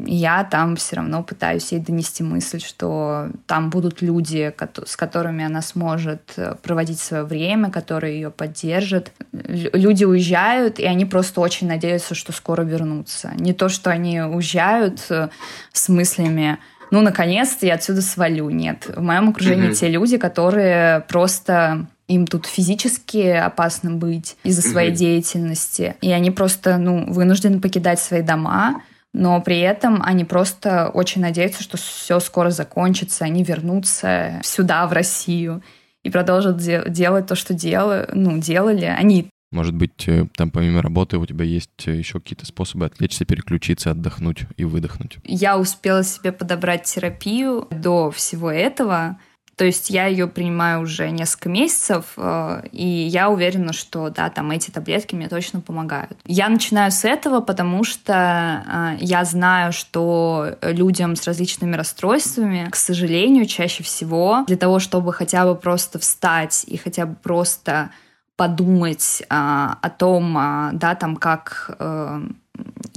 я 0.06 0.44
там 0.44 0.76
все 0.76 0.96
равно 0.96 1.22
пытаюсь 1.22 1.72
ей 1.72 1.80
донести 1.80 2.22
мысль, 2.22 2.60
что 2.60 3.28
там 3.46 3.70
будут 3.70 4.02
люди, 4.02 4.52
с 4.86 4.96
которыми 4.96 5.44
она 5.44 5.62
сможет 5.62 6.32
э, 6.36 6.54
проводить 6.62 7.00
свое 7.00 7.24
время, 7.24 7.70
которые 7.70 8.14
ее 8.14 8.30
поддержат. 8.30 9.12
Люди 9.32 10.04
уезжают, 10.04 10.78
и 10.78 10.84
они 10.84 11.04
просто 11.04 11.40
очень 11.40 11.68
надеются, 11.68 12.14
что 12.14 12.32
скоро 12.32 12.62
вернутся. 12.62 13.32
Не 13.36 13.52
то, 13.52 13.68
что 13.68 13.90
они 13.90 14.20
уезжают 14.20 15.04
э, 15.10 15.28
с 15.72 15.88
мыслями 15.88 16.58
ну, 16.90 17.02
наконец-то 17.02 17.66
я 17.66 17.74
отсюда 17.74 18.02
свалю. 18.02 18.50
Нет. 18.50 18.90
В 18.96 19.00
моем 19.00 19.28
окружении 19.28 19.70
mm-hmm. 19.70 19.74
те 19.74 19.88
люди, 19.88 20.18
которые 20.18 21.00
просто 21.08 21.86
им 22.08 22.26
тут 22.26 22.46
физически 22.46 23.28
опасно 23.28 23.92
быть 23.92 24.36
из-за 24.42 24.62
своей 24.62 24.90
mm-hmm. 24.90 24.96
деятельности. 24.96 25.94
И 26.00 26.10
они 26.10 26.32
просто, 26.32 26.76
ну, 26.76 27.10
вынуждены 27.12 27.60
покидать 27.60 28.00
свои 28.00 28.22
дома, 28.22 28.82
но 29.12 29.40
при 29.40 29.58
этом 29.58 30.02
они 30.02 30.24
просто 30.24 30.88
очень 30.88 31.20
надеются, 31.20 31.62
что 31.62 31.76
все 31.76 32.20
скоро 32.20 32.50
закончится, 32.50 33.24
они 33.24 33.42
вернутся 33.42 34.40
сюда, 34.42 34.86
в 34.86 34.92
Россию, 34.92 35.62
и 36.02 36.10
продолжат 36.10 36.58
де- 36.58 36.84
делать 36.88 37.26
то, 37.26 37.34
что 37.34 37.54
дел- 37.54 38.06
ну, 38.12 38.38
делали. 38.38 38.84
Они 38.84 39.28
может 39.52 39.74
быть, 39.74 40.06
э, 40.06 40.26
там 40.36 40.52
помимо 40.52 40.80
работы 40.80 41.18
у 41.18 41.26
тебя 41.26 41.44
есть 41.44 41.70
э, 41.86 41.96
еще 41.96 42.20
какие-то 42.20 42.46
способы 42.46 42.86
отвлечься, 42.86 43.24
переключиться, 43.24 43.90
отдохнуть 43.90 44.44
и 44.56 44.64
выдохнуть? 44.64 45.18
Я 45.24 45.58
успела 45.58 46.04
себе 46.04 46.30
подобрать 46.30 46.84
терапию 46.84 47.66
до 47.72 48.12
всего 48.12 48.48
этого. 48.48 49.18
То 49.60 49.66
есть 49.66 49.90
я 49.90 50.06
ее 50.06 50.26
принимаю 50.26 50.80
уже 50.80 51.10
несколько 51.10 51.50
месяцев, 51.50 52.14
э, 52.16 52.62
и 52.72 52.82
я 52.82 53.28
уверена, 53.28 53.74
что 53.74 54.08
да, 54.08 54.30
там 54.30 54.50
эти 54.52 54.70
таблетки 54.70 55.14
мне 55.14 55.28
точно 55.28 55.60
помогают. 55.60 56.16
Я 56.24 56.48
начинаю 56.48 56.90
с 56.90 57.04
этого, 57.04 57.42
потому 57.42 57.84
что 57.84 58.64
э, 58.66 59.04
я 59.04 59.22
знаю, 59.26 59.74
что 59.74 60.56
людям 60.62 61.14
с 61.14 61.26
различными 61.26 61.76
расстройствами, 61.76 62.70
к 62.70 62.74
сожалению, 62.74 63.44
чаще 63.44 63.82
всего 63.82 64.44
для 64.46 64.56
того, 64.56 64.78
чтобы 64.78 65.12
хотя 65.12 65.44
бы 65.44 65.54
просто 65.54 65.98
встать 65.98 66.64
и 66.66 66.78
хотя 66.78 67.04
бы 67.04 67.14
просто 67.16 67.90
подумать 68.36 69.22
а, 69.28 69.76
о 69.82 69.90
том, 69.90 70.38
а, 70.38 70.70
да, 70.72 70.94
там, 70.94 71.16
как 71.16 71.76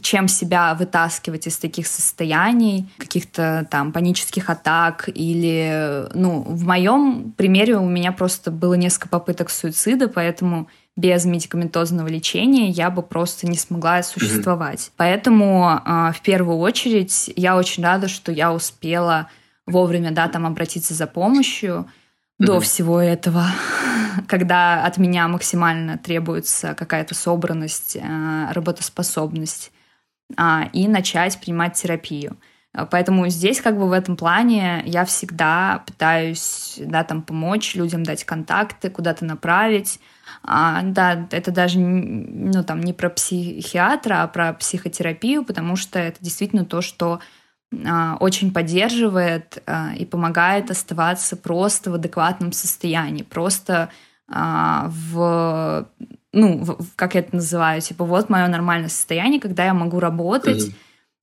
чем 0.01 0.27
себя 0.27 0.73
вытаскивать 0.75 1.47
из 1.47 1.57
таких 1.57 1.87
состояний, 1.87 2.89
каких-то 2.97 3.65
там 3.71 3.91
панических 3.91 4.49
атак 4.49 5.09
или, 5.13 6.07
ну, 6.13 6.41
в 6.41 6.63
моем 6.65 7.31
примере 7.37 7.77
у 7.77 7.87
меня 7.87 8.11
просто 8.11 8.51
было 8.51 8.73
несколько 8.73 9.07
попыток 9.07 9.49
суицида, 9.49 10.09
поэтому 10.09 10.67
без 10.95 11.25
медикаментозного 11.25 12.07
лечения 12.07 12.69
я 12.69 12.91
бы 12.91 13.01
просто 13.01 13.47
не 13.47 13.57
смогла 13.57 14.03
существовать. 14.03 14.79
Mm-hmm. 14.79 14.93
Поэтому 14.97 15.81
э, 15.83 16.11
в 16.13 16.21
первую 16.21 16.57
очередь 16.59 17.31
я 17.35 17.57
очень 17.57 17.83
рада, 17.83 18.07
что 18.07 18.31
я 18.31 18.53
успела 18.53 19.29
вовремя, 19.65 20.11
да, 20.11 20.27
там 20.27 20.45
обратиться 20.45 20.93
за 20.93 21.07
помощью 21.07 21.87
до 22.39 22.59
всего 22.59 22.99
этого, 22.99 23.45
когда 24.27 24.85
от 24.85 24.97
меня 24.97 25.27
максимально 25.27 25.97
требуется 25.97 26.73
какая-то 26.73 27.15
собранность, 27.15 27.95
э, 27.95 28.51
работоспособность 28.51 29.71
а, 30.37 30.69
и 30.73 30.87
начать 30.87 31.39
принимать 31.39 31.73
терапию. 31.73 32.37
Поэтому 32.89 33.27
здесь 33.27 33.61
как 33.61 33.77
бы 33.77 33.87
в 33.87 33.91
этом 33.91 34.17
плане 34.17 34.81
я 34.85 35.05
всегда 35.05 35.83
пытаюсь 35.85 36.79
да, 36.79 37.03
там, 37.03 37.21
помочь 37.21 37.75
людям, 37.75 38.01
дать 38.01 38.23
контакты, 38.23 38.89
куда-то 38.89 39.25
направить. 39.25 39.99
А, 40.43 40.81
да, 40.81 41.27
это 41.29 41.51
даже 41.51 41.77
ну, 41.77 42.63
там, 42.63 42.81
не 42.81 42.93
про 42.93 43.11
психиатра, 43.11 44.23
а 44.23 44.27
про 44.27 44.53
психотерапию, 44.53 45.45
потому 45.45 45.75
что 45.75 45.99
это 45.99 46.17
действительно 46.19 46.65
то, 46.65 46.81
что 46.81 47.19
очень 48.19 48.53
поддерживает 48.53 49.61
а, 49.65 49.93
и 49.95 50.05
помогает 50.05 50.71
оставаться 50.71 51.35
просто 51.35 51.91
в 51.91 51.95
адекватном 51.95 52.51
состоянии, 52.51 53.23
просто 53.23 53.89
а, 54.27 54.89
в 54.89 55.87
ну, 56.33 56.65
как 56.95 57.13
я 57.13 57.21
это 57.21 57.35
называю, 57.35 57.79
типа, 57.79 58.05
вот 58.05 58.29
мое 58.29 58.47
нормальное 58.47 58.89
состояние, 58.89 59.39
когда 59.39 59.65
я 59.65 59.73
могу 59.73 59.99
работать, 59.99 60.63
mm-hmm. 60.63 60.75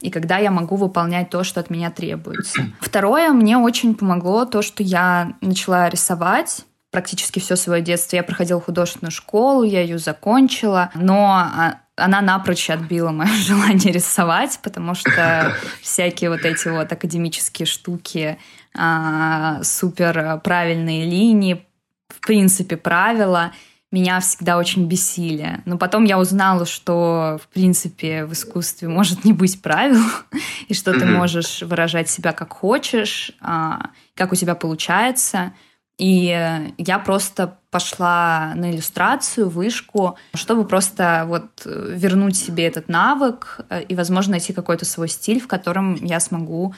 и 0.02 0.10
когда 0.10 0.38
я 0.38 0.52
могу 0.52 0.76
выполнять 0.76 1.30
то, 1.30 1.42
что 1.42 1.58
от 1.58 1.68
меня 1.68 1.90
требуется. 1.90 2.66
Второе, 2.80 3.32
мне 3.32 3.58
очень 3.58 3.96
помогло 3.96 4.44
то, 4.44 4.62
что 4.62 4.84
я 4.84 5.34
начала 5.40 5.88
рисовать 5.88 6.64
практически 6.90 7.38
все 7.38 7.56
свое 7.56 7.82
детство. 7.82 8.16
Я 8.16 8.22
проходила 8.22 8.60
художественную 8.60 9.12
школу, 9.12 9.62
я 9.62 9.80
ее 9.80 9.98
закончила, 9.98 10.90
но 10.94 11.26
а, 11.26 11.80
она 11.96 12.20
напрочь 12.20 12.70
отбила 12.70 13.10
мое 13.10 13.32
желание 13.32 13.92
рисовать, 13.92 14.58
потому 14.62 14.94
что 14.94 15.54
всякие 15.80 16.30
вот 16.30 16.44
эти 16.44 16.68
вот 16.68 16.92
академические 16.92 17.66
штуки, 17.66 18.38
а, 18.74 19.62
супер 19.62 20.40
правильные 20.42 21.04
линии, 21.04 21.64
в 22.08 22.20
принципе, 22.20 22.76
правила 22.76 23.52
меня 23.92 24.20
всегда 24.20 24.56
очень 24.56 24.86
бесили. 24.86 25.62
Но 25.64 25.76
потом 25.76 26.04
я 26.04 26.20
узнала, 26.20 26.64
что, 26.64 27.40
в 27.42 27.48
принципе, 27.52 28.24
в 28.24 28.32
искусстве 28.34 28.86
может 28.86 29.24
не 29.24 29.32
быть 29.32 29.60
правил, 29.62 30.04
и 30.68 30.74
что 30.74 30.92
ты 30.92 31.04
можешь 31.04 31.62
выражать 31.62 32.08
себя 32.08 32.32
как 32.32 32.52
хочешь, 32.52 33.32
а, 33.40 33.90
как 34.14 34.32
у 34.32 34.36
тебя 34.36 34.54
получается— 34.56 35.52
и 36.00 36.72
я 36.78 36.98
просто 36.98 37.58
пошла 37.70 38.54
на 38.54 38.70
иллюстрацию, 38.70 39.50
вышку, 39.50 40.16
чтобы 40.32 40.64
просто 40.64 41.24
вот 41.26 41.44
вернуть 41.66 42.36
себе 42.36 42.66
этот 42.66 42.88
навык 42.88 43.60
э, 43.68 43.82
и, 43.82 43.94
возможно, 43.94 44.32
найти 44.32 44.54
какой-то 44.54 44.86
свой 44.86 45.08
стиль, 45.08 45.40
в 45.40 45.46
котором 45.46 45.96
я 45.96 46.18
смогу 46.18 46.74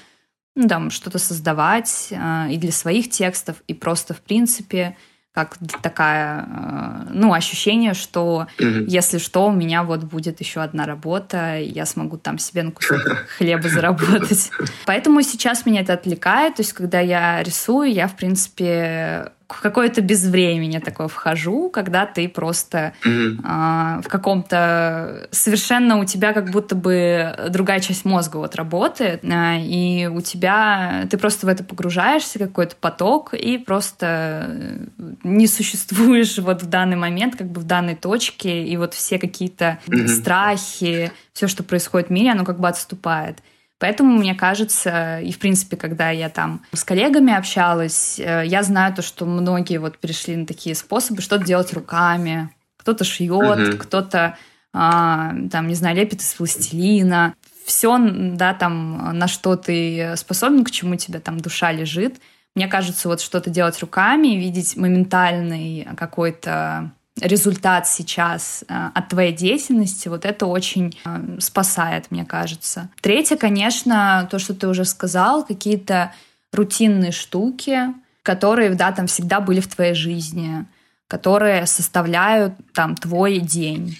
ну, 0.57 0.67
там, 0.67 0.91
что-то 0.91 1.21
создавать 1.21 2.09
э, 2.11 2.51
и 2.51 2.57
для 2.57 2.73
своих 2.73 3.11
текстов, 3.11 3.63
и 3.69 3.75
просто, 3.75 4.13
в 4.13 4.21
принципе, 4.21 4.97
как 5.33 5.57
такая, 5.81 6.47
э, 6.47 7.07
ну, 7.11 7.33
ощущение, 7.33 7.95
что 7.95 8.47
mm-hmm. 8.59 8.85
если 8.87 9.17
что, 9.17 9.47
у 9.47 9.53
меня 9.53 9.83
вот 9.83 10.05
будет 10.05 10.41
еще 10.41 10.61
одна 10.61 10.85
работа, 10.85 11.59
и 11.59 11.71
я 11.71 11.87
смогу 11.87 12.19
там 12.19 12.39
себе 12.39 12.63
на 12.63 12.71
кусок 12.71 13.01
хлеба 13.39 13.69
заработать. 13.69 14.51
Поэтому 14.85 15.23
сейчас 15.23 15.65
меня 15.65 15.81
это 15.81 15.95
отвлекает, 15.95 16.57
то 16.57 16.63
есть 16.63 16.75
когда 16.75 17.01
я 17.01 17.43
рисую, 17.43 17.93
я, 17.93 18.09
в 18.09 18.17
принципе, 18.17 19.33
в 19.55 19.61
какое-то 19.61 20.01
безвремени 20.01 20.79
такое 20.79 21.09
вхожу, 21.09 21.71
когда 21.71 22.07
ты 22.07 22.29
просто 22.29 22.93
mm-hmm. 23.05 23.99
э, 23.99 24.03
в 24.03 24.09
каком-то 24.09 25.29
совершенно 25.31 25.99
у 25.99 26.05
тебя 26.05 26.33
как 26.33 26.51
будто 26.51 26.75
бы 26.75 27.35
другая 27.51 27.81
часть 27.81 28.05
мозга 28.05 28.37
вот 28.37 28.55
работает, 28.57 29.25
э, 29.25 29.61
и 29.61 30.07
у 30.07 30.21
тебя 30.21 31.07
ты 31.11 31.19
просто 31.19 31.47
в 31.47 31.49
это 31.49 31.65
погружаешься, 31.65 32.39
какой-то 32.39 32.77
поток, 32.77 33.35
и 33.35 33.59
просто 33.59 34.89
не 35.23 35.47
существуешь 35.47 36.39
вот 36.39 36.63
в 36.63 36.67
данный 36.67 36.97
момент, 36.97 37.37
как 37.37 37.49
бы 37.49 37.61
в 37.61 37.65
данной 37.65 37.95
точке, 37.95 38.65
и 38.65 38.77
вот 38.77 38.95
все 38.95 39.19
какие-то 39.19 39.79
mm-hmm. 39.87 40.09
страхи, 40.09 41.13
все, 41.33 41.49
что 41.49 41.63
происходит 41.63 42.09
в 42.09 42.13
мире, 42.13 42.33
оно 42.33 42.45
как 42.45 42.61
бы 42.61 42.69
отступает. 42.69 43.39
Поэтому, 43.83 44.17
мне 44.17 44.37
кажется, 44.37 45.19
и 45.19 45.33
в 45.33 45.41
принципе, 45.41 45.77
когда 45.77 46.11
я 46.11 46.29
там 46.29 46.65
с 46.73 46.85
коллегами 46.85 47.35
общалась, 47.35 48.17
э, 48.21 48.45
я 48.47 48.63
знаю 48.63 48.95
то, 48.95 49.03
что 49.03 49.27
многие 49.27 49.79
вот 49.79 49.99
перешли 49.99 50.37
на 50.37 50.47
такие 50.47 50.77
способы, 50.77 51.21
что-то 51.21 51.45
делать 51.45 51.73
руками. 51.73 52.49
Кто-то 52.77 53.03
шьет, 53.03 53.33
uh-huh. 53.33 53.77
кто-то 53.79 54.39
а, 54.73 55.35
там, 55.51 55.67
не 55.67 55.75
знаю, 55.75 55.97
лепит 55.97 56.21
из 56.21 56.33
пластилина. 56.33 57.35
Все, 57.65 57.99
да, 57.99 58.55
там, 58.55 59.19
на 59.19 59.27
что 59.27 59.57
ты 59.57 60.15
способен, 60.17 60.65
к 60.65 60.71
чему 60.71 60.95
тебе 60.95 61.19
там 61.19 61.41
душа 61.41 61.73
лежит. 61.73 62.21
Мне 62.55 62.69
кажется, 62.69 63.09
вот 63.09 63.21
что-то 63.21 63.51
делать 63.51 63.81
руками, 63.81 64.37
видеть 64.37 64.77
моментальный 64.77 65.89
какой-то 65.97 66.93
результат 67.23 67.87
сейчас 67.87 68.65
э, 68.69 68.91
от 68.95 69.09
твоей 69.09 69.33
деятельности, 69.33 70.09
вот 70.09 70.25
это 70.25 70.47
очень 70.47 70.99
э, 71.05 71.39
спасает, 71.39 72.11
мне 72.11 72.25
кажется. 72.25 72.91
Третье, 73.01 73.37
конечно, 73.37 74.29
то, 74.31 74.39
что 74.39 74.55
ты 74.55 74.67
уже 74.67 74.85
сказал, 74.85 75.45
какие-то 75.45 76.13
рутинные 76.53 77.13
штуки, 77.13 77.95
которые, 78.23 78.71
да, 78.75 78.93
там 78.93 79.07
всегда 79.07 79.41
были 79.41 79.61
в 79.61 79.69
твоей 79.69 79.95
жизни, 79.95 80.67
которые 81.07 81.67
составляют 81.67 82.55
там 82.75 82.97
твой 82.97 83.39
день. 83.39 83.99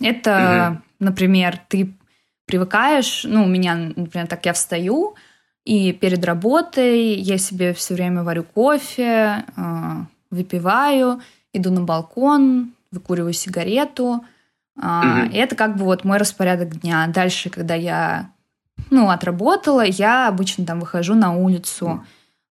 Это, 0.00 0.30
mm-hmm. 0.30 0.76
например, 1.00 1.58
ты 1.68 1.92
привыкаешь, 2.46 3.24
ну, 3.24 3.44
у 3.44 3.48
меня, 3.48 3.74
например, 3.74 4.26
так 4.26 4.46
я 4.46 4.52
встаю, 4.52 5.16
и 5.64 5.92
перед 5.92 6.24
работой 6.24 7.14
я 7.14 7.38
себе 7.38 7.72
все 7.72 7.94
время 7.94 8.22
варю 8.22 8.44
кофе, 8.44 9.44
э, 9.56 9.62
выпиваю, 10.30 11.20
иду 11.54 11.70
на 11.70 11.80
балкон, 11.80 12.74
выкуриваю 12.90 13.32
сигарету. 13.32 14.24
Mm-hmm. 14.78 15.30
И 15.30 15.36
это 15.36 15.56
как 15.56 15.76
бы 15.76 15.84
вот 15.84 16.04
мой 16.04 16.18
распорядок 16.18 16.80
дня. 16.80 17.06
Дальше, 17.06 17.48
когда 17.48 17.74
я 17.74 18.30
ну, 18.90 19.08
отработала, 19.08 19.84
я 19.84 20.28
обычно 20.28 20.66
там 20.66 20.80
выхожу 20.80 21.14
на 21.14 21.34
улицу, 21.34 22.04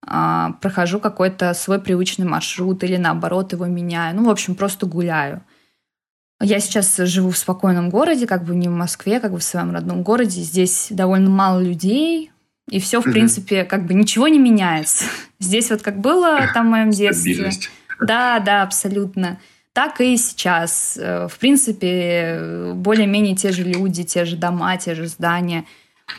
mm-hmm. 0.06 0.54
прохожу 0.62 1.00
какой-то 1.00 1.54
свой 1.54 1.80
привычный 1.80 2.26
маршрут 2.26 2.84
или 2.84 2.98
наоборот 2.98 3.52
его 3.52 3.66
меняю. 3.66 4.16
Ну, 4.16 4.26
в 4.26 4.30
общем, 4.30 4.56
просто 4.56 4.86
гуляю. 4.86 5.44
Я 6.42 6.60
сейчас 6.60 6.98
живу 6.98 7.30
в 7.30 7.38
спокойном 7.38 7.89
городе, 7.89 8.28
как 8.28 8.44
бы 8.44 8.56
не 8.56 8.68
в 8.68 8.72
Москве, 8.72 9.20
как 9.20 9.32
бы 9.32 9.39
в 9.39 9.44
своем 9.44 9.72
родном 9.72 10.04
городе. 10.04 10.42
Здесь 10.42 10.88
довольно 10.89 11.30
мало 11.30 11.62
людей, 11.62 12.32
и 12.70 12.80
все, 12.80 13.02
в 13.02 13.06
mm-hmm. 13.06 13.12
принципе, 13.12 13.63
как 13.66 13.86
бы 13.86 13.94
ничего 13.94 14.28
не 14.28 14.39
меняется. 14.39 15.06
Здесь 15.39 15.70
вот 15.70 15.82
как 15.82 16.00
было 16.00 16.39
там 16.54 16.68
в 16.68 16.70
моем 16.72 16.92
детстве. 16.92 17.34
Стабильность. 17.34 17.70
Да, 18.08 18.39
да, 18.39 18.63
абсолютно. 18.63 19.39
Так 19.74 20.02
и 20.02 20.18
сейчас. 20.18 20.98
Э, 20.98 21.28
в 21.28 21.38
принципе, 21.39 22.74
более-менее 22.76 23.36
те 23.36 23.52
же 23.52 23.63
люди, 23.63 24.04
те 24.04 24.26
же 24.26 24.36
дома, 24.36 24.78
те 24.78 24.94
же 24.94 25.08
здания. 25.08 25.66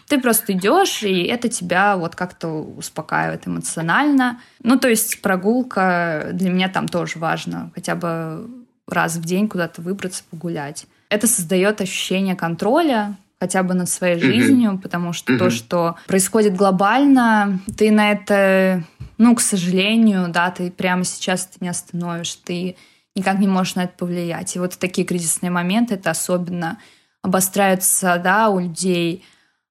Ты 0.09 0.21
просто 0.21 0.53
идешь, 0.55 1.03
и 1.03 1.25
это 1.25 1.49
тебя 1.49 1.97
вот 1.97 2.17
как-то 2.17 2.49
успокаивает 2.49 3.47
эмоционально. 3.47 4.41
Ну, 4.63 4.79
то 4.79 4.89
есть 4.89 5.23
прогулка 5.23 6.31
для 6.33 6.51
меня 6.51 6.69
там 6.69 6.89
тоже 6.89 7.19
важно. 7.19 7.71
Хотя 7.75 7.95
бы 7.95 8.49
раз 8.89 9.17
в 9.17 9.25
день 9.25 9.49
куда-то 9.49 9.83
выбраться, 9.83 10.25
погулять. 10.31 10.87
Это 11.09 11.27
создает 11.27 11.81
ощущение 11.81 12.35
контроля, 12.35 13.17
хотя 13.41 13.63
бы 13.63 13.75
над 13.75 13.89
своей 13.89 14.19
жизнью, 14.19 14.73
mm-hmm. 14.73 14.83
потому 14.83 15.13
что 15.13 15.33
mm-hmm. 15.33 15.39
то, 15.39 15.51
что 15.51 15.97
происходит 16.07 16.57
глобально, 16.57 17.61
ты 17.77 17.91
на 17.91 18.13
это 18.13 18.85
ну, 19.19 19.35
к 19.35 19.41
сожалению, 19.41 20.29
да, 20.29 20.51
ты 20.51 20.71
прямо 20.71 21.05
сейчас 21.05 21.49
это 21.49 21.65
не 21.65 21.69
остановишь, 21.69 22.35
ты 22.35 22.77
никак 23.15 23.39
не 23.39 23.47
можешь 23.47 23.77
на 23.77 23.85
это 23.85 23.95
повлиять. 23.97 24.57
И 24.57 24.59
вот 24.59 24.77
такие 24.79 25.07
кризисные 25.07 25.51
моменты, 25.51 25.95
это 25.95 26.11
особенно 26.11 26.79
обостряются, 27.23 28.21
да, 28.23 28.49
у 28.49 28.59
людей, 28.59 29.25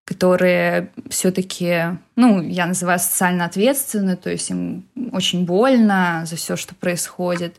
которые 0.05 0.91
все-таки, 1.09 1.97
ну, 2.15 2.41
я 2.41 2.65
называю 2.65 2.99
социально 2.99 3.45
ответственны, 3.45 4.15
то 4.15 4.29
есть 4.29 4.49
им 4.49 4.85
очень 5.11 5.45
больно 5.45 6.23
за 6.25 6.35
все, 6.35 6.55
что 6.55 6.73
происходит. 6.75 7.57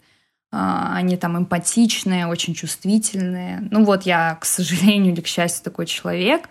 А, 0.56 0.94
они 0.94 1.16
там 1.16 1.36
эмпатичные, 1.36 2.28
очень 2.28 2.54
чувствительные. 2.54 3.66
Ну 3.72 3.84
вот 3.84 4.04
я, 4.04 4.36
к 4.36 4.44
сожалению 4.44 5.12
или 5.12 5.20
к 5.20 5.26
счастью, 5.26 5.64
такой 5.64 5.86
человек. 5.86 6.48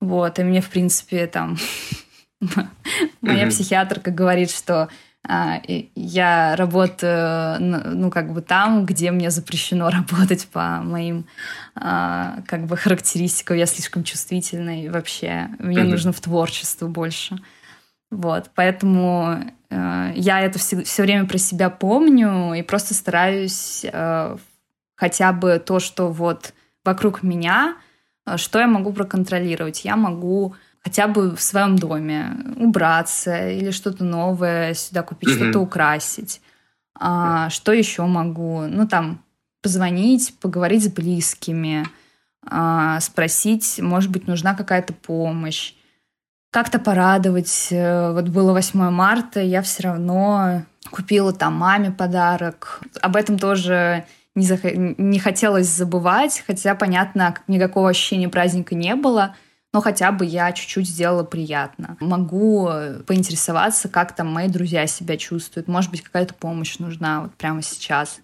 Вот, 0.00 0.40
и 0.40 0.42
мне, 0.42 0.60
в 0.60 0.68
принципе, 0.68 1.28
там 1.28 1.56
Моя 3.20 3.46
психиатрка 3.46 4.10
говорит, 4.10 4.50
что 4.50 4.88
а, 5.26 5.62
я 5.94 6.56
работаю, 6.56 7.60
ну, 7.60 8.10
как 8.10 8.32
бы 8.32 8.42
там, 8.42 8.84
где 8.86 9.12
мне 9.12 9.30
запрещено 9.30 9.88
работать 10.10 10.48
по 10.48 10.80
моим, 10.82 11.24
а, 11.76 12.40
как 12.48 12.66
бы, 12.66 12.76
характеристикам. 12.76 13.56
Я 13.56 13.66
слишком 13.66 14.02
чувствительная 14.02 14.90
вообще. 14.90 15.48
Мне 15.60 15.84
нужно 15.84 16.12
в 16.12 16.20
творчество 16.20 16.88
больше. 16.88 17.38
Вот, 18.14 18.50
поэтому 18.54 19.38
э, 19.70 20.12
я 20.14 20.40
это 20.40 20.58
все, 20.58 20.82
все 20.84 21.02
время 21.02 21.26
про 21.26 21.38
себя 21.38 21.68
помню 21.68 22.54
и 22.54 22.62
просто 22.62 22.94
стараюсь 22.94 23.84
э, 23.84 24.36
хотя 24.94 25.32
бы 25.32 25.58
то, 25.58 25.80
что 25.80 26.10
вот 26.10 26.54
вокруг 26.84 27.22
меня, 27.22 27.76
э, 28.26 28.36
что 28.36 28.60
я 28.60 28.68
могу 28.68 28.92
проконтролировать. 28.92 29.84
Я 29.84 29.96
могу 29.96 30.54
хотя 30.82 31.08
бы 31.08 31.34
в 31.34 31.42
своем 31.42 31.76
доме 31.76 32.36
убраться 32.56 33.50
или 33.50 33.70
что-то 33.70 34.04
новое 34.04 34.74
сюда 34.74 35.02
купить, 35.02 35.30
mm-hmm. 35.30 35.50
что-то 35.50 35.60
украсить. 35.60 36.40
А, 36.98 37.50
что 37.50 37.72
еще 37.72 38.04
могу? 38.06 38.62
Ну, 38.68 38.86
там, 38.86 39.24
позвонить, 39.60 40.38
поговорить 40.40 40.84
с 40.84 40.88
близкими, 40.88 41.86
а, 42.46 43.00
спросить, 43.00 43.80
может 43.80 44.10
быть, 44.10 44.28
нужна 44.28 44.54
какая-то 44.54 44.92
помощь. 44.92 45.74
Как-то 46.54 46.78
порадовать. 46.78 47.66
Э, 47.72 48.12
вот 48.12 48.28
было 48.28 48.52
8 48.52 48.78
марта, 48.90 49.40
я 49.40 49.60
все 49.60 49.82
равно 49.82 50.62
купила 50.88 51.32
там 51.32 51.54
маме 51.54 51.90
подарок. 51.90 52.80
Об 53.02 53.16
этом 53.16 53.40
тоже 53.40 54.04
не, 54.36 54.46
зах... 54.46 54.60
не 54.62 55.18
хотелось 55.18 55.66
забывать, 55.66 56.44
хотя, 56.46 56.76
понятно, 56.76 57.34
никакого 57.48 57.90
ощущения 57.90 58.28
праздника 58.28 58.76
не 58.76 58.94
было 58.94 59.34
но 59.72 59.80
хотя 59.80 60.12
бы 60.12 60.24
я 60.24 60.52
чуть-чуть 60.52 60.88
сделала 60.88 61.24
приятно. 61.24 61.96
Могу 61.98 62.70
поинтересоваться, 63.08 63.88
как 63.88 64.14
там 64.14 64.32
мои 64.32 64.46
друзья 64.46 64.86
себя 64.86 65.16
чувствуют. 65.16 65.66
Может 65.66 65.90
быть, 65.90 66.00
какая-то 66.00 66.32
помощь 66.32 66.78
нужна 66.78 67.22
вот 67.22 67.34
прямо 67.34 67.60
сейчас. 67.60 68.20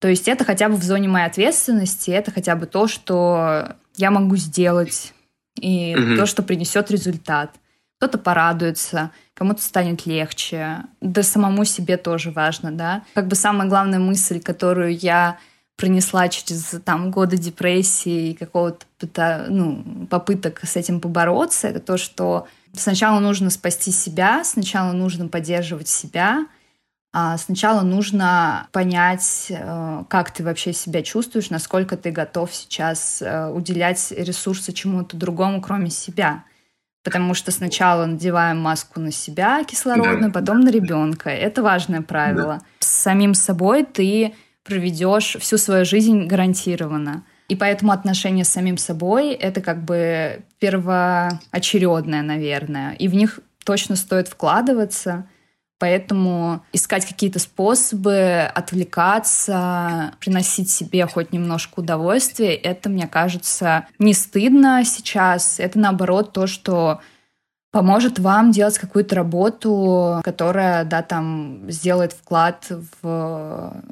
То 0.00 0.08
есть 0.08 0.26
это 0.26 0.44
хотя 0.44 0.68
бы 0.68 0.74
в 0.74 0.82
зоне 0.82 1.06
моей 1.06 1.26
ответственности, 1.26 2.10
это 2.10 2.32
хотя 2.32 2.56
бы 2.56 2.66
то, 2.66 2.88
что 2.88 3.76
я 3.96 4.10
могу 4.10 4.34
сделать, 4.34 5.14
и 5.60 5.94
mm-hmm. 5.94 6.16
то, 6.16 6.26
что 6.26 6.42
принесет 6.42 6.90
результат. 6.90 7.54
Кто-то 7.98 8.18
порадуется, 8.18 9.10
кому-то 9.34 9.62
станет 9.62 10.06
легче. 10.06 10.78
Да 11.00 11.22
самому 11.22 11.64
себе 11.64 11.96
тоже 11.96 12.30
важно, 12.30 12.72
да. 12.72 13.02
Как 13.14 13.26
бы 13.26 13.36
самая 13.36 13.68
главная 13.68 13.98
мысль, 13.98 14.40
которую 14.40 14.96
я 14.96 15.38
пронесла 15.76 16.28
через 16.28 16.74
там 16.84 17.10
годы 17.10 17.38
депрессии 17.38 18.30
и 18.30 18.34
какого-то 18.34 19.46
ну, 19.48 20.06
попыток 20.10 20.60
с 20.62 20.76
этим 20.76 21.00
побороться, 21.00 21.68
это 21.68 21.80
то, 21.80 21.96
что 21.96 22.46
сначала 22.74 23.18
нужно 23.18 23.50
спасти 23.50 23.90
себя, 23.90 24.44
сначала 24.44 24.92
нужно 24.92 25.28
поддерживать 25.28 25.88
себя, 25.88 26.46
сначала 27.12 27.82
нужно 27.82 28.68
понять, 28.72 29.46
э, 29.50 30.04
как 30.08 30.30
ты 30.30 30.44
вообще 30.44 30.72
себя 30.72 31.02
чувствуешь, 31.02 31.50
насколько 31.50 31.96
ты 31.96 32.10
готов 32.12 32.54
сейчас 32.54 33.20
э, 33.20 33.48
уделять 33.48 34.12
ресурсы 34.16 34.72
чему-то 34.72 35.16
другому, 35.16 35.60
кроме 35.60 35.90
себя. 35.90 36.44
Потому 37.02 37.34
что 37.34 37.50
сначала 37.50 38.06
надеваем 38.06 38.60
маску 38.60 39.00
на 39.00 39.10
себя 39.10 39.64
кислородную, 39.64 40.30
да. 40.30 40.40
потом 40.40 40.60
на 40.60 40.70
ребенка. 40.70 41.30
Это 41.30 41.62
важное 41.62 42.02
правило. 42.02 42.60
Да. 42.60 42.66
С 42.78 42.88
самим 42.88 43.34
собой 43.34 43.84
ты 43.84 44.34
проведешь 44.62 45.36
всю 45.40 45.58
свою 45.58 45.84
жизнь 45.84 46.26
гарантированно. 46.26 47.24
И 47.48 47.56
поэтому 47.56 47.90
отношения 47.90 48.44
с 48.44 48.48
самим 48.50 48.78
собой— 48.78 49.32
это 49.32 49.60
как 49.60 49.82
бы 49.82 50.42
первоочередное, 50.60 52.22
наверное. 52.22 52.92
И 52.92 53.08
в 53.08 53.14
них 53.14 53.40
точно 53.64 53.96
стоит 53.96 54.28
вкладываться. 54.28 55.26
Поэтому 55.80 56.62
искать 56.74 57.06
какие-то 57.06 57.38
способы 57.38 58.42
отвлекаться, 58.54 60.12
приносить 60.20 60.68
себе 60.68 61.06
хоть 61.06 61.32
немножко 61.32 61.80
удовольствия, 61.80 62.54
это, 62.54 62.90
мне 62.90 63.08
кажется, 63.08 63.86
не 63.98 64.12
стыдно 64.12 64.84
сейчас. 64.84 65.58
Это, 65.58 65.78
наоборот, 65.78 66.34
то, 66.34 66.46
что 66.46 67.00
поможет 67.70 68.18
вам 68.18 68.50
делать 68.50 68.78
какую-то 68.78 69.14
работу, 69.14 70.20
которая, 70.22 70.84
да, 70.84 71.00
там, 71.00 71.70
сделает 71.70 72.12
вклад 72.12 72.70
в 73.00 73.82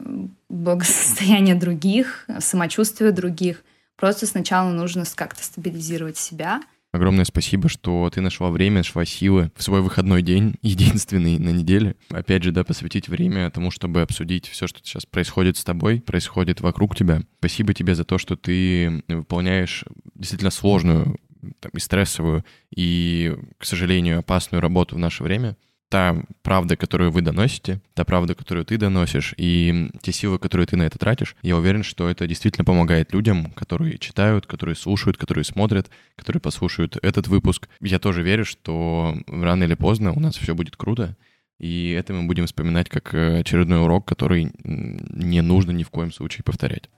благосостояние 0.51 1.55
других, 1.55 2.27
самочувствие 2.39 3.13
других. 3.13 3.65
Просто 3.97 4.27
сначала 4.27 4.69
нужно 4.69 5.05
как-то 5.15 5.43
стабилизировать 5.43 6.19
себя. 6.19 6.61
Огромное 6.91 7.27
спасибо, 7.27 7.69
что 7.69 8.09
ты 8.13 8.21
нашла 8.23 8.51
время, 8.51 8.79
нашла 8.79 9.05
силы 9.05 9.53
в 9.55 9.63
свой 9.63 9.83
выходной 9.83 10.23
день, 10.23 10.55
единственный 10.63 11.39
на 11.39 11.51
неделе. 11.51 11.97
Опять 12.11 12.43
же, 12.43 12.53
да, 12.53 12.65
посвятить 12.65 13.09
время 13.09 13.51
тому, 13.51 13.71
чтобы 13.71 14.01
обсудить 14.01 14.49
все, 14.49 14.67
что 14.67 14.81
сейчас 14.83 15.05
происходит 15.05 15.57
с 15.59 15.65
тобой, 15.65 16.01
происходит 16.01 16.61
вокруг 16.61 16.97
тебя. 16.97 17.21
Спасибо 17.41 17.75
тебе 17.75 17.95
за 17.95 18.05
то, 18.05 18.17
что 18.17 18.37
ты 18.37 19.03
выполняешь 19.09 19.85
действительно 20.15 20.51
сложную 20.51 21.19
там, 21.61 21.71
и 21.75 21.79
стрессовую, 21.79 22.45
и, 22.75 23.37
к 23.59 23.65
сожалению, 23.65 24.21
опасную 24.21 24.61
работу 24.61 24.97
в 24.97 24.99
наше 24.99 25.23
время. 25.23 25.57
Та 25.91 26.23
правда, 26.43 26.77
которую 26.77 27.11
вы 27.11 27.23
доносите, 27.23 27.81
та 27.95 28.05
правда, 28.05 28.35
которую 28.35 28.67
ты 28.67 28.77
доносишь, 28.77 29.33
и 29.39 29.91
те 30.03 30.13
силы, 30.13 30.39
которые 30.39 30.67
ты 30.67 30.77
на 30.77 30.83
это 30.83 30.99
тратишь, 30.99 31.35
я 31.43 31.57
уверен, 31.57 31.83
что 31.83 32.11
это 32.11 32.27
действительно 32.27 32.67
помогает 32.67 33.15
людям, 33.15 33.51
которые 33.53 33.97
читают, 33.97 34.47
которые 34.47 34.77
слушают, 34.77 35.17
которые 35.17 35.45
смотрят, 35.45 35.91
которые 36.15 36.43
послушают 36.43 36.99
этот 37.01 37.29
выпуск. 37.29 37.69
Я 37.81 37.99
тоже 37.99 38.23
верю, 38.23 38.45
что 38.45 39.17
рано 39.29 39.65
или 39.65 39.75
поздно 39.75 40.13
у 40.13 40.21
нас 40.21 40.37
все 40.37 40.55
будет 40.55 40.77
круто, 40.77 41.17
и 41.59 41.91
это 41.91 42.13
мы 42.13 42.27
будем 42.27 42.45
вспоминать 42.45 42.91
как 42.91 43.15
очередной 43.15 43.83
урок, 43.83 44.07
который 44.07 44.53
не 44.65 45.41
нужно 45.41 45.71
ни 45.71 45.85
в 45.85 45.91
коем 45.91 46.13
случае 46.13 46.45
повторять. 46.45 46.91